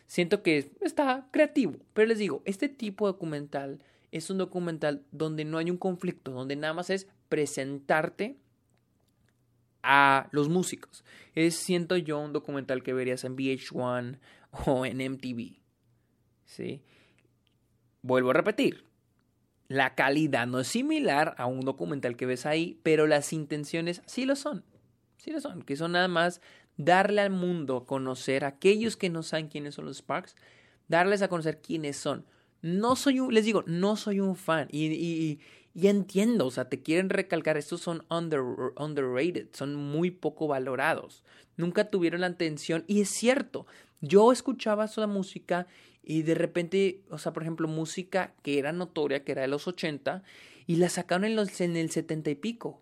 siento 0.07 0.43
que 0.43 0.71
está 0.81 1.29
creativo. 1.31 1.77
Pero 1.93 2.09
les 2.09 2.19
digo, 2.19 2.43
este 2.45 2.69
tipo 2.69 3.07
de 3.07 3.13
documental 3.13 3.83
es 4.13 4.29
un 4.31 4.39
documental 4.39 5.05
donde 5.13 5.45
no 5.45 5.59
hay 5.59 5.71
un 5.71 5.77
conflicto, 5.77 6.33
donde 6.33 6.57
nada 6.57 6.75
más 6.75 6.91
es 6.91 7.07
presentarte 7.29 8.37
a 9.83 10.29
los 10.33 10.49
músicos. 10.49 11.05
Es, 11.35 11.55
siento 11.55 11.97
yo, 11.97 12.19
un 12.19 12.33
documental 12.33 12.83
que 12.83 12.93
verías 12.93 13.25
en 13.25 13.37
VH1 13.37 14.19
o 14.67 14.85
en 14.85 15.13
MTV. 15.13 15.59
¿Sí? 16.45 16.83
Vuelvo 18.03 18.31
a 18.31 18.35
repetir, 18.35 18.85
la 19.71 19.95
calidad 19.95 20.49
no 20.49 20.59
es 20.59 20.67
similar 20.67 21.37
a 21.39 21.47
un 21.47 21.61
documental 21.61 22.17
que 22.17 22.27
ves 22.27 22.45
ahí, 22.45 22.81
pero 22.83 23.07
las 23.07 23.33
intenciones 23.33 24.03
sí 24.05 24.25
lo 24.27 24.35
son. 24.35 24.65
Sí 25.17 25.31
lo 25.31 25.41
son, 25.41 25.63
que 25.63 25.77
son 25.77 25.93
nada 25.93 26.09
más 26.09 26.41
darle 26.77 27.21
al 27.21 27.31
mundo 27.31 27.77
a 27.77 27.87
conocer 27.87 28.45
a 28.45 28.49
aquellos 28.49 28.97
que 28.97 29.11
no 29.11 29.23
saben 29.23 29.47
quiénes 29.47 29.77
son 29.77 29.85
los 29.85 29.99
Sparks, 29.99 30.35
darles 30.89 31.23
a 31.23 31.29
conocer 31.29 31.61
quiénes 31.61 31.97
son. 31.97 32.27
No 32.63 32.97
soy 32.97 33.21
un, 33.21 33.33
les 33.33 33.45
digo, 33.45 33.63
no 33.69 33.95
soy 33.95 34.19
un 34.19 34.35
fan 34.35 34.67
y, 34.73 34.87
y, 34.87 35.39
y 35.73 35.87
entiendo, 35.87 36.47
o 36.47 36.51
sea, 36.51 36.69
te 36.69 36.83
quieren 36.83 37.09
recalcar, 37.09 37.57
estos 37.57 37.81
son 37.81 38.05
under, 38.11 38.41
underrated, 38.77 39.51
son 39.53 39.77
muy 39.77 40.11
poco 40.11 40.49
valorados, 40.49 41.23
nunca 41.57 41.91
tuvieron 41.91 42.23
la 42.23 42.27
atención 42.27 42.83
y 42.89 43.03
es 43.03 43.11
cierto, 43.11 43.69
yo 44.01 44.33
escuchaba 44.33 44.89
su 44.89 45.07
música 45.07 45.69
y 46.03 46.23
de 46.23 46.35
repente, 46.35 47.03
o 47.11 47.19
sea, 47.19 47.33
por 47.33 47.43
ejemplo, 47.43 47.69
música 47.69 48.35
que 48.43 48.59
era 48.59 48.73
notoria, 48.73 49.25
que 49.25 49.33
era 49.33 49.43
de 49.43 49.49
los 49.49 49.69
80, 49.69 50.23
y 50.67 50.77
la 50.77 50.89
sacaron 50.89 51.25
en, 51.25 51.37
los, 51.37 51.61
en 51.61 51.77
el 51.77 51.91
70 51.91 52.31
y 52.31 52.35
pico. 52.37 52.81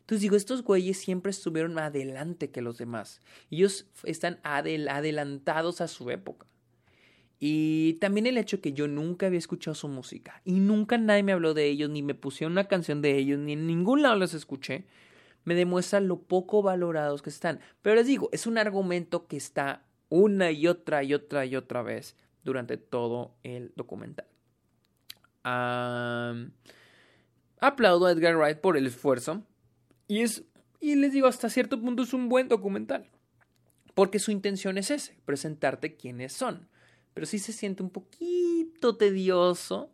Entonces 0.00 0.22
digo, 0.22 0.36
estos 0.36 0.62
güeyes 0.62 0.98
siempre 0.98 1.30
estuvieron 1.30 1.78
adelante 1.78 2.50
que 2.50 2.60
los 2.60 2.78
demás. 2.78 3.20
Ellos 3.50 3.86
están 4.04 4.40
adelantados 4.42 5.80
a 5.80 5.88
su 5.88 6.10
época. 6.10 6.46
Y 7.38 7.94
también 7.94 8.26
el 8.26 8.38
hecho 8.38 8.60
que 8.60 8.72
yo 8.72 8.86
nunca 8.86 9.26
había 9.26 9.38
escuchado 9.38 9.74
su 9.74 9.88
música 9.88 10.42
y 10.44 10.60
nunca 10.60 10.96
nadie 10.96 11.24
me 11.24 11.32
habló 11.32 11.54
de 11.54 11.66
ellos, 11.66 11.90
ni 11.90 12.00
me 12.00 12.14
pusieron 12.14 12.52
una 12.52 12.68
canción 12.68 13.02
de 13.02 13.16
ellos, 13.18 13.38
ni 13.38 13.54
en 13.54 13.66
ningún 13.66 14.02
lado 14.02 14.14
los 14.14 14.32
escuché, 14.32 14.84
me 15.44 15.56
demuestra 15.56 15.98
lo 15.98 16.20
poco 16.20 16.62
valorados 16.62 17.20
que 17.20 17.30
están. 17.30 17.58
Pero 17.80 17.96
les 17.96 18.06
digo, 18.06 18.28
es 18.30 18.46
un 18.46 18.58
argumento 18.58 19.26
que 19.26 19.36
está 19.36 19.84
una 20.08 20.52
y 20.52 20.68
otra 20.68 21.02
y 21.02 21.14
otra 21.14 21.44
y 21.44 21.56
otra 21.56 21.82
vez 21.82 22.14
durante 22.44 22.76
todo 22.76 23.34
el 23.42 23.72
documental. 23.76 24.26
aplaudo 27.60 28.06
a 28.06 28.12
Edgar 28.12 28.36
Wright 28.36 28.58
por 28.58 28.76
el 28.76 28.86
esfuerzo 28.86 29.42
y 30.08 30.20
es 30.20 30.44
les 30.80 31.12
digo 31.12 31.26
hasta 31.28 31.48
cierto 31.48 31.80
punto 31.80 32.02
es 32.02 32.12
un 32.12 32.28
buen 32.28 32.48
documental 32.48 33.08
porque 33.94 34.18
su 34.18 34.30
intención 34.30 34.78
es 34.78 34.90
ese, 34.90 35.18
presentarte 35.24 35.96
quiénes 35.96 36.32
son. 36.32 36.68
Pero 37.14 37.26
sí 37.26 37.38
se 37.38 37.52
siente 37.52 37.82
un 37.82 37.90
poquito 37.90 38.96
tedioso 38.96 39.92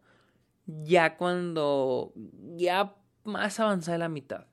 ya 0.67 1.17
cuando 1.17 2.13
ya 2.57 2.95
más 3.25 3.59
avanzada 3.59 3.99
la 3.99 4.09
mitad. 4.09 4.47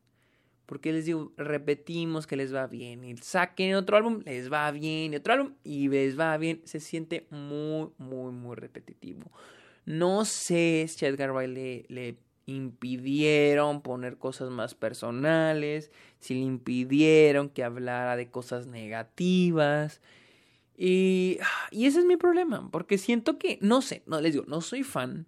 Porque 0.65 0.91
les 0.91 1.05
digo, 1.05 1.31
repetimos 1.37 2.25
que 2.25 2.35
les 2.35 2.53
va 2.53 2.67
bien. 2.67 3.03
Y 3.03 3.15
saquen 3.17 3.75
otro 3.75 3.97
álbum, 3.97 4.21
les 4.25 4.51
va 4.51 4.69
bien. 4.71 5.13
Y 5.13 5.17
otro 5.17 5.33
álbum, 5.33 5.53
y 5.63 5.87
les 5.89 6.19
va 6.19 6.37
bien. 6.37 6.61
Se 6.65 6.79
siente 6.79 7.27
muy, 7.29 7.89
muy, 7.97 8.31
muy 8.31 8.55
repetitivo. 8.55 9.31
No 9.85 10.25
sé 10.25 10.85
si 10.89 11.05
a 11.05 11.09
Edgar 11.09 11.31
Wright 11.31 11.87
le, 11.89 12.17
impidieron 12.47 13.81
poner 13.81 14.17
cosas 14.17 14.49
más 14.49 14.75
personales. 14.75 15.91
Si 16.19 16.33
le 16.33 16.41
impidieron 16.41 17.49
que 17.49 17.63
hablara 17.63 18.15
de 18.15 18.29
cosas 18.29 18.67
negativas. 18.67 20.01
Y, 20.77 21.37
y 21.71 21.85
ese 21.85 21.99
es 21.99 22.05
mi 22.05 22.17
problema. 22.17 22.69
Porque 22.71 22.97
siento 22.97 23.37
que, 23.37 23.59
no 23.61 23.81
sé, 23.81 24.03
no 24.07 24.19
les 24.19 24.33
digo, 24.33 24.45
no 24.47 24.61
soy 24.61 24.83
fan 24.83 25.27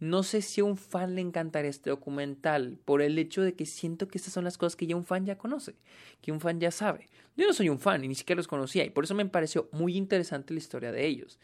no 0.00 0.22
sé 0.22 0.42
si 0.42 0.60
a 0.60 0.64
un 0.64 0.76
fan 0.76 1.14
le 1.14 1.20
encantaría 1.20 1.70
este 1.70 1.90
documental 1.90 2.78
por 2.84 3.02
el 3.02 3.18
hecho 3.18 3.42
de 3.42 3.54
que 3.54 3.66
siento 3.66 4.08
que 4.08 4.18
estas 4.18 4.32
son 4.32 4.44
las 4.44 4.56
cosas 4.56 4.76
que 4.76 4.86
ya 4.86 4.96
un 4.96 5.04
fan 5.04 5.26
ya 5.26 5.38
conoce, 5.38 5.74
que 6.20 6.30
un 6.30 6.40
fan 6.40 6.60
ya 6.60 6.70
sabe. 6.70 7.08
Yo 7.36 7.46
no 7.46 7.52
soy 7.52 7.68
un 7.68 7.80
fan 7.80 8.04
y 8.04 8.08
ni 8.08 8.14
siquiera 8.14 8.38
los 8.38 8.46
conocía 8.46 8.84
y 8.84 8.90
por 8.90 9.04
eso 9.04 9.14
me 9.14 9.26
pareció 9.26 9.68
muy 9.72 9.96
interesante 9.96 10.54
la 10.54 10.58
historia 10.58 10.92
de 10.92 11.06
ellos. 11.06 11.38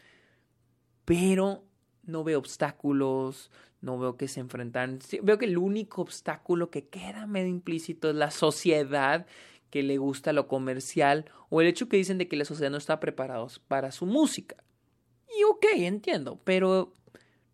Pero 1.03 1.65
no 2.03 2.23
veo 2.23 2.39
obstáculos, 2.39 3.51
no 3.81 3.99
veo 3.99 4.15
que 4.15 4.27
se 4.27 4.39
enfrentan. 4.39 4.99
Veo 5.21 5.37
que 5.37 5.45
el 5.45 5.57
único 5.57 6.01
obstáculo 6.01 6.69
que 6.69 6.87
queda 6.87 7.27
medio 7.27 7.49
implícito 7.49 8.09
es 8.09 8.15
la 8.15 8.31
sociedad 8.31 9.25
que 9.69 9.83
le 9.83 9.97
gusta 9.97 10.31
lo 10.31 10.47
comercial 10.47 11.25
o 11.49 11.59
el 11.59 11.67
hecho 11.67 11.89
que 11.89 11.97
dicen 11.97 12.17
de 12.17 12.29
que 12.29 12.37
la 12.37 12.45
sociedad 12.45 12.71
no 12.71 12.77
está 12.77 12.99
preparada 13.01 13.45
para 13.67 13.91
su 13.91 14.05
música. 14.05 14.55
Y 15.37 15.43
ok, 15.43 15.65
entiendo, 15.75 16.39
pero 16.43 16.93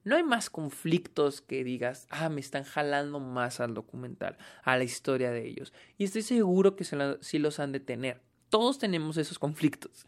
no 0.04 0.16
hay 0.16 0.24
más 0.24 0.50
conflictos 0.50 1.42
que 1.42 1.64
digas, 1.64 2.08
ah, 2.10 2.30
me 2.30 2.42
están 2.42 2.64
jalando 2.64 3.20
más 3.20 3.60
al 3.60 3.74
documental, 3.74 4.38
a 4.64 4.78
la 4.78 4.84
historia 4.84 5.32
de 5.32 5.48
ellos. 5.48 5.74
Y 5.98 6.06
estoy 6.06 6.24
seguro 6.24 6.76
que 6.76 6.84
sí 6.84 7.40
los 7.40 7.60
han 7.60 7.72
de 7.72 7.80
tener. 7.80 8.22
Todos 8.50 8.80
tenemos 8.80 9.18
esos 9.18 9.40
conflictos. 9.40 10.06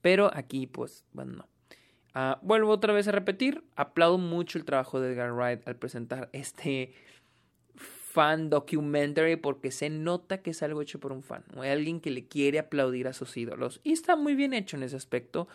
Pero 0.00 0.30
aquí, 0.32 0.66
pues, 0.66 1.04
bueno, 1.12 1.32
no. 1.32 1.48
Ah, 2.14 2.38
vuelvo 2.42 2.70
otra 2.70 2.92
vez 2.92 3.08
a 3.08 3.12
repetir, 3.12 3.64
aplaudo 3.74 4.16
mucho 4.16 4.56
el 4.56 4.64
trabajo 4.64 5.00
de 5.00 5.12
Edgar 5.12 5.32
Wright 5.32 5.66
al 5.68 5.76
presentar 5.76 6.30
este 6.32 6.94
fan 7.74 8.48
documentary 8.48 9.36
porque 9.36 9.70
se 9.70 9.90
nota 9.90 10.40
que 10.40 10.52
es 10.52 10.62
algo 10.62 10.80
hecho 10.80 10.98
por 10.98 11.12
un 11.12 11.22
fan, 11.22 11.44
o 11.54 11.60
alguien 11.60 12.00
que 12.00 12.10
le 12.10 12.26
quiere 12.26 12.58
aplaudir 12.58 13.08
a 13.08 13.12
sus 13.12 13.36
ídolos. 13.36 13.80
Y 13.84 13.92
está 13.92 14.16
muy 14.16 14.34
bien 14.34 14.54
hecho 14.54 14.78
en 14.78 14.84
ese 14.84 14.96
aspecto. 14.96 15.48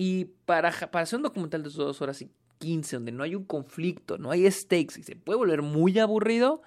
Y 0.00 0.26
para, 0.44 0.70
para 0.70 1.02
hacer 1.02 1.16
un 1.16 1.24
documental 1.24 1.64
de 1.64 1.70
dos 1.70 2.00
horas 2.00 2.22
y 2.22 2.30
quince, 2.58 2.94
donde 2.94 3.10
no 3.10 3.24
hay 3.24 3.34
un 3.34 3.42
conflicto, 3.42 4.16
no 4.16 4.30
hay 4.30 4.48
stakes 4.48 4.96
y 4.96 5.02
se 5.02 5.16
puede 5.16 5.38
volver 5.38 5.60
muy 5.60 5.98
aburrido, 5.98 6.62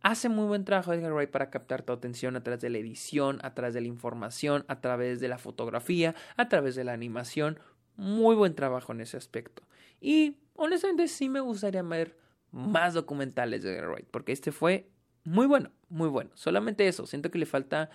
hace 0.00 0.30
muy 0.30 0.46
buen 0.46 0.64
trabajo 0.64 0.94
Edgar 0.94 1.12
Wright 1.12 1.30
para 1.30 1.50
captar 1.50 1.82
tu 1.82 1.92
atención 1.92 2.36
a 2.36 2.42
través 2.42 2.62
de 2.62 2.70
la 2.70 2.78
edición, 2.78 3.38
a 3.42 3.52
través 3.52 3.74
de 3.74 3.82
la 3.82 3.88
información, 3.88 4.64
a 4.68 4.80
través 4.80 5.20
de 5.20 5.28
la 5.28 5.36
fotografía, 5.36 6.14
a 6.38 6.48
través 6.48 6.74
de 6.74 6.84
la 6.84 6.94
animación. 6.94 7.60
Muy 7.96 8.34
buen 8.34 8.54
trabajo 8.54 8.92
en 8.92 9.02
ese 9.02 9.18
aspecto. 9.18 9.62
Y 10.00 10.38
honestamente 10.54 11.06
sí 11.08 11.28
me 11.28 11.40
gustaría 11.40 11.82
ver 11.82 12.16
más 12.50 12.94
documentales 12.94 13.62
de 13.62 13.74
Edgar 13.74 13.90
Wright, 13.90 14.08
porque 14.10 14.32
este 14.32 14.52
fue 14.52 14.88
muy 15.24 15.46
bueno, 15.46 15.70
muy 15.90 16.08
bueno. 16.08 16.30
Solamente 16.32 16.88
eso, 16.88 17.04
siento 17.04 17.30
que 17.30 17.38
le 17.38 17.44
falta 17.44 17.90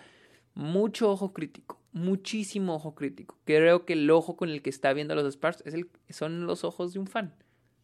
mucho 0.60 1.10
ojo 1.10 1.32
crítico, 1.34 1.80
muchísimo 1.94 2.76
ojo 2.76 2.94
crítico. 2.94 3.38
Creo 3.46 3.86
que 3.86 3.94
el 3.94 4.12
ojo 4.12 4.36
con 4.36 4.50
el 4.50 4.62
que 4.62 4.70
está 4.70 4.92
viendo 4.94 5.16
los 5.16 5.34
Sparks 5.34 5.64
es 5.66 5.74
el, 5.74 5.90
son 6.10 6.46
los 6.46 6.64
ojos 6.66 6.94
de 6.94 7.00
un 7.00 7.08
fan. 7.08 7.34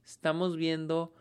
Estamos 0.05 0.57
viendo 0.57 1.15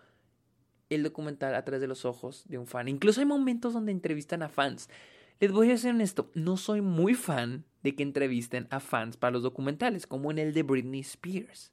el 0.90 1.04
documental 1.04 1.54
a 1.54 1.64
través 1.64 1.80
de 1.80 1.86
los 1.86 2.04
ojos 2.04 2.44
de 2.48 2.58
un 2.58 2.66
fan. 2.66 2.88
Incluso 2.88 3.20
hay 3.20 3.26
momentos 3.26 3.72
donde 3.72 3.92
entrevistan 3.92 4.42
a 4.42 4.48
fans. 4.48 4.90
Les 5.38 5.52
voy 5.52 5.70
a 5.70 5.78
ser 5.78 5.94
honesto, 5.94 6.30
no 6.34 6.56
soy 6.56 6.80
muy 6.80 7.14
fan 7.14 7.64
de 7.82 7.94
que 7.94 8.02
entrevisten 8.02 8.66
a 8.70 8.80
fans 8.80 9.16
para 9.16 9.32
los 9.32 9.42
documentales, 9.42 10.06
como 10.06 10.30
en 10.32 10.38
el 10.38 10.52
de 10.54 10.62
Britney 10.64 11.00
Spears. 11.00 11.70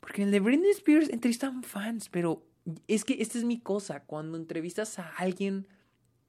Porque 0.00 0.22
en 0.22 0.28
el 0.28 0.32
de 0.32 0.40
Britney 0.40 0.70
Spears 0.70 1.10
entrevistan 1.10 1.62
fans, 1.62 2.08
pero 2.08 2.46
es 2.88 3.04
que 3.04 3.20
esta 3.20 3.36
es 3.36 3.44
mi 3.44 3.60
cosa. 3.60 4.04
Cuando 4.04 4.38
entrevistas 4.38 4.98
a 4.98 5.08
alguien 5.18 5.66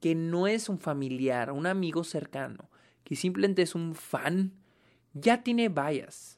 que 0.05 0.13
no 0.13 0.45
es 0.45 0.69
un 0.69 0.77
familiar, 0.77 1.51
un 1.51 1.65
amigo 1.65 2.03
cercano, 2.03 2.69
que 3.03 3.15
simplemente 3.15 3.63
es 3.63 3.73
un 3.73 3.95
fan, 3.95 4.53
ya 5.15 5.41
tiene 5.41 5.67
bias. 5.67 6.37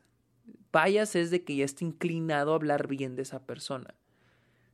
Bias 0.71 1.17
es 1.17 1.31
de 1.31 1.43
que 1.43 1.57
ya 1.57 1.65
está 1.65 1.83
inclinado 1.83 2.53
a 2.53 2.55
hablar 2.55 2.87
bien 2.87 3.17
de 3.17 3.23
esa 3.23 3.45
persona. 3.45 3.93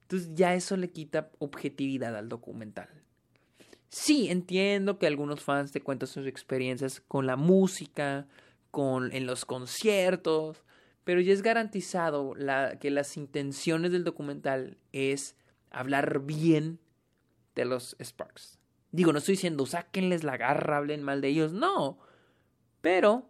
Entonces 0.03 0.29
ya 0.35 0.53
eso 0.53 0.77
le 0.77 0.91
quita 0.91 1.31
objetividad 1.39 2.15
al 2.15 2.29
documental. 2.29 2.87
Sí, 3.89 4.29
entiendo 4.29 4.99
que 4.99 5.07
algunos 5.07 5.41
fans 5.41 5.71
te 5.71 5.81
cuentan 5.81 6.07
sus 6.07 6.27
experiencias 6.27 7.01
con 7.01 7.25
la 7.25 7.35
música, 7.35 8.27
con, 8.69 9.11
en 9.11 9.25
los 9.25 9.43
conciertos, 9.43 10.63
pero 11.03 11.19
ya 11.19 11.33
es 11.33 11.41
garantizado 11.41 12.35
que 12.79 12.91
las 12.91 13.17
intenciones 13.17 13.91
del 13.91 14.03
documental 14.03 14.77
es 14.91 15.35
hablar 15.71 16.19
bien 16.19 16.77
de 17.55 17.65
los 17.65 17.97
Sparks. 17.99 18.59
Digo, 18.93 19.11
no 19.11 19.17
estoy 19.17 19.33
diciendo, 19.33 19.65
sáquenles 19.65 20.23
la 20.23 20.37
garra, 20.37 20.77
hablen 20.77 21.01
mal 21.01 21.19
de 21.19 21.29
ellos, 21.29 21.51
no. 21.51 21.97
Pero 22.79 23.27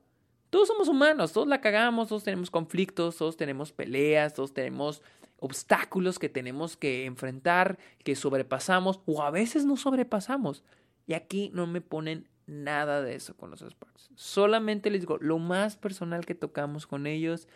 todos 0.49 0.67
somos 0.67 0.89
humanos, 0.89 1.32
todos 1.32 1.47
la 1.47 1.62
cagamos, 1.62 2.10
todos 2.10 2.26
tenemos 2.26 2.52
conflictos, 2.52 3.15
todos 3.15 3.38
tenemos 3.38 3.71
peleas, 3.71 4.34
todos 4.34 4.54
tenemos 4.54 5.02
obstáculos 5.39 6.19
que 6.19 6.28
tenemos 6.28 6.76
que 6.76 7.06
enfrentar, 7.06 7.80
que 8.04 8.15
sobrepasamos 8.15 8.99
o 9.06 9.23
a 9.23 9.32
veces 9.32 9.63
no 9.63 9.78
sobrepasamos. 9.78 10.65
Y 11.08 11.13
aquí 11.13 11.49
no 11.54 11.65
me 11.65 11.80
ponen 11.80 12.28
nada 12.45 13.02
de 13.02 13.15
eso 13.15 13.38
con 13.38 13.49
los 13.49 13.62
Sparks. 13.62 14.10
Solamente 14.15 14.91
les 14.91 15.02
digo, 15.02 15.17
lo 15.21 15.39
más 15.39 15.78
personal 15.78 16.26
que 16.26 16.36
tocamos 16.36 16.88
con 16.88 17.08
ellos 17.08 17.47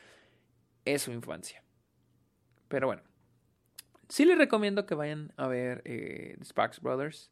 es 0.86 1.02
su 1.02 1.12
infancia. 1.12 1.62
Pero 2.70 2.88
bueno, 2.88 3.04
sí 4.08 4.24
les 4.24 4.38
recomiendo 4.38 4.86
que 4.86 4.96
vayan 4.96 5.34
a 5.36 5.48
ver 5.48 5.82
eh, 5.84 6.38
Sparks 6.42 6.80
Brothers. 6.80 7.32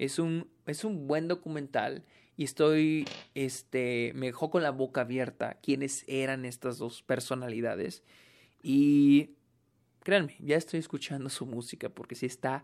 Es 0.00 0.18
un, 0.18 0.48
es 0.64 0.82
un 0.82 1.06
buen 1.06 1.28
documental 1.28 2.04
y 2.34 2.44
estoy, 2.44 3.06
este, 3.34 4.12
me 4.14 4.28
dejó 4.28 4.50
con 4.50 4.62
la 4.62 4.70
boca 4.70 5.02
abierta 5.02 5.58
quiénes 5.62 6.06
eran 6.08 6.46
estas 6.46 6.78
dos 6.78 7.02
personalidades. 7.02 8.02
Y 8.62 9.36
créanme, 10.02 10.36
ya 10.40 10.56
estoy 10.56 10.80
escuchando 10.80 11.28
su 11.28 11.44
música 11.44 11.90
porque 11.90 12.14
sí 12.14 12.24
está 12.24 12.62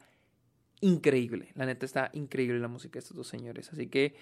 increíble. 0.81 1.53
La 1.57 1.67
neta 1.67 1.85
está 1.85 2.09
increíble 2.15 2.59
la 2.59 2.69
música 2.69 2.95
de 2.95 3.01
estos 3.01 3.19
dos 3.19 3.29
señores. 3.29 3.71
Así 3.71 3.87
que 3.89 4.15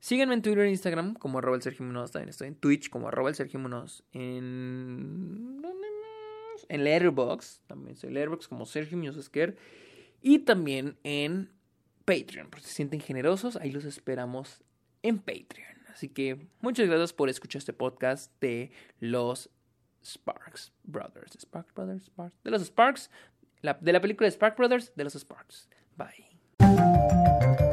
síganme 0.00 0.32
en 0.32 0.40
Twitter 0.40 0.64
e 0.64 0.70
Instagram 0.70 1.12
como 1.16 1.40
arroba 1.40 1.56
el 1.56 1.62
Sergio 1.62 1.84
Munoz. 1.84 2.12
También 2.12 2.30
estoy 2.30 2.48
en 2.48 2.54
Twitch 2.54 2.88
como 2.88 3.08
arroba 3.08 3.28
el 3.28 3.34
Sergio 3.34 3.60
Munoz. 3.60 4.04
En... 4.12 5.60
¿Dónde 5.60 5.86
más? 6.00 6.64
En 6.70 6.82
Letterboxd. 6.82 7.60
También 7.66 7.94
soy 7.94 8.10
Letterboxd 8.10 8.48
como 8.48 8.64
Sergio 8.64 8.96
Munoz 8.96 9.18
Esquer. 9.18 9.54
Y 10.22 10.38
también 10.38 10.96
en 11.02 11.50
Patreon. 12.04 12.50
Por 12.50 12.60
si 12.60 12.68
se 12.68 12.74
sienten 12.74 13.00
generosos, 13.00 13.56
ahí 13.56 13.70
los 13.70 13.84
esperamos 13.84 14.62
en 15.02 15.18
Patreon. 15.18 15.74
Así 15.92 16.08
que 16.08 16.48
muchas 16.60 16.88
gracias 16.88 17.12
por 17.12 17.28
escuchar 17.28 17.60
este 17.60 17.72
podcast 17.72 18.32
de 18.40 18.72
los 19.00 19.50
Sparks 20.04 20.72
Brothers. 20.82 21.32
Sparks 21.40 21.72
Brothers, 21.74 22.04
Sparks. 22.06 22.42
De 22.42 22.50
los 22.50 22.62
Sparks. 22.62 23.10
de 23.80 23.92
la 23.92 24.00
película 24.00 24.26
de 24.26 24.32
Sparks 24.32 24.58
Brothers, 24.58 24.92
de 24.94 25.04
los 25.04 25.14
Sparks. 25.14 25.68
Bye. 25.96 27.63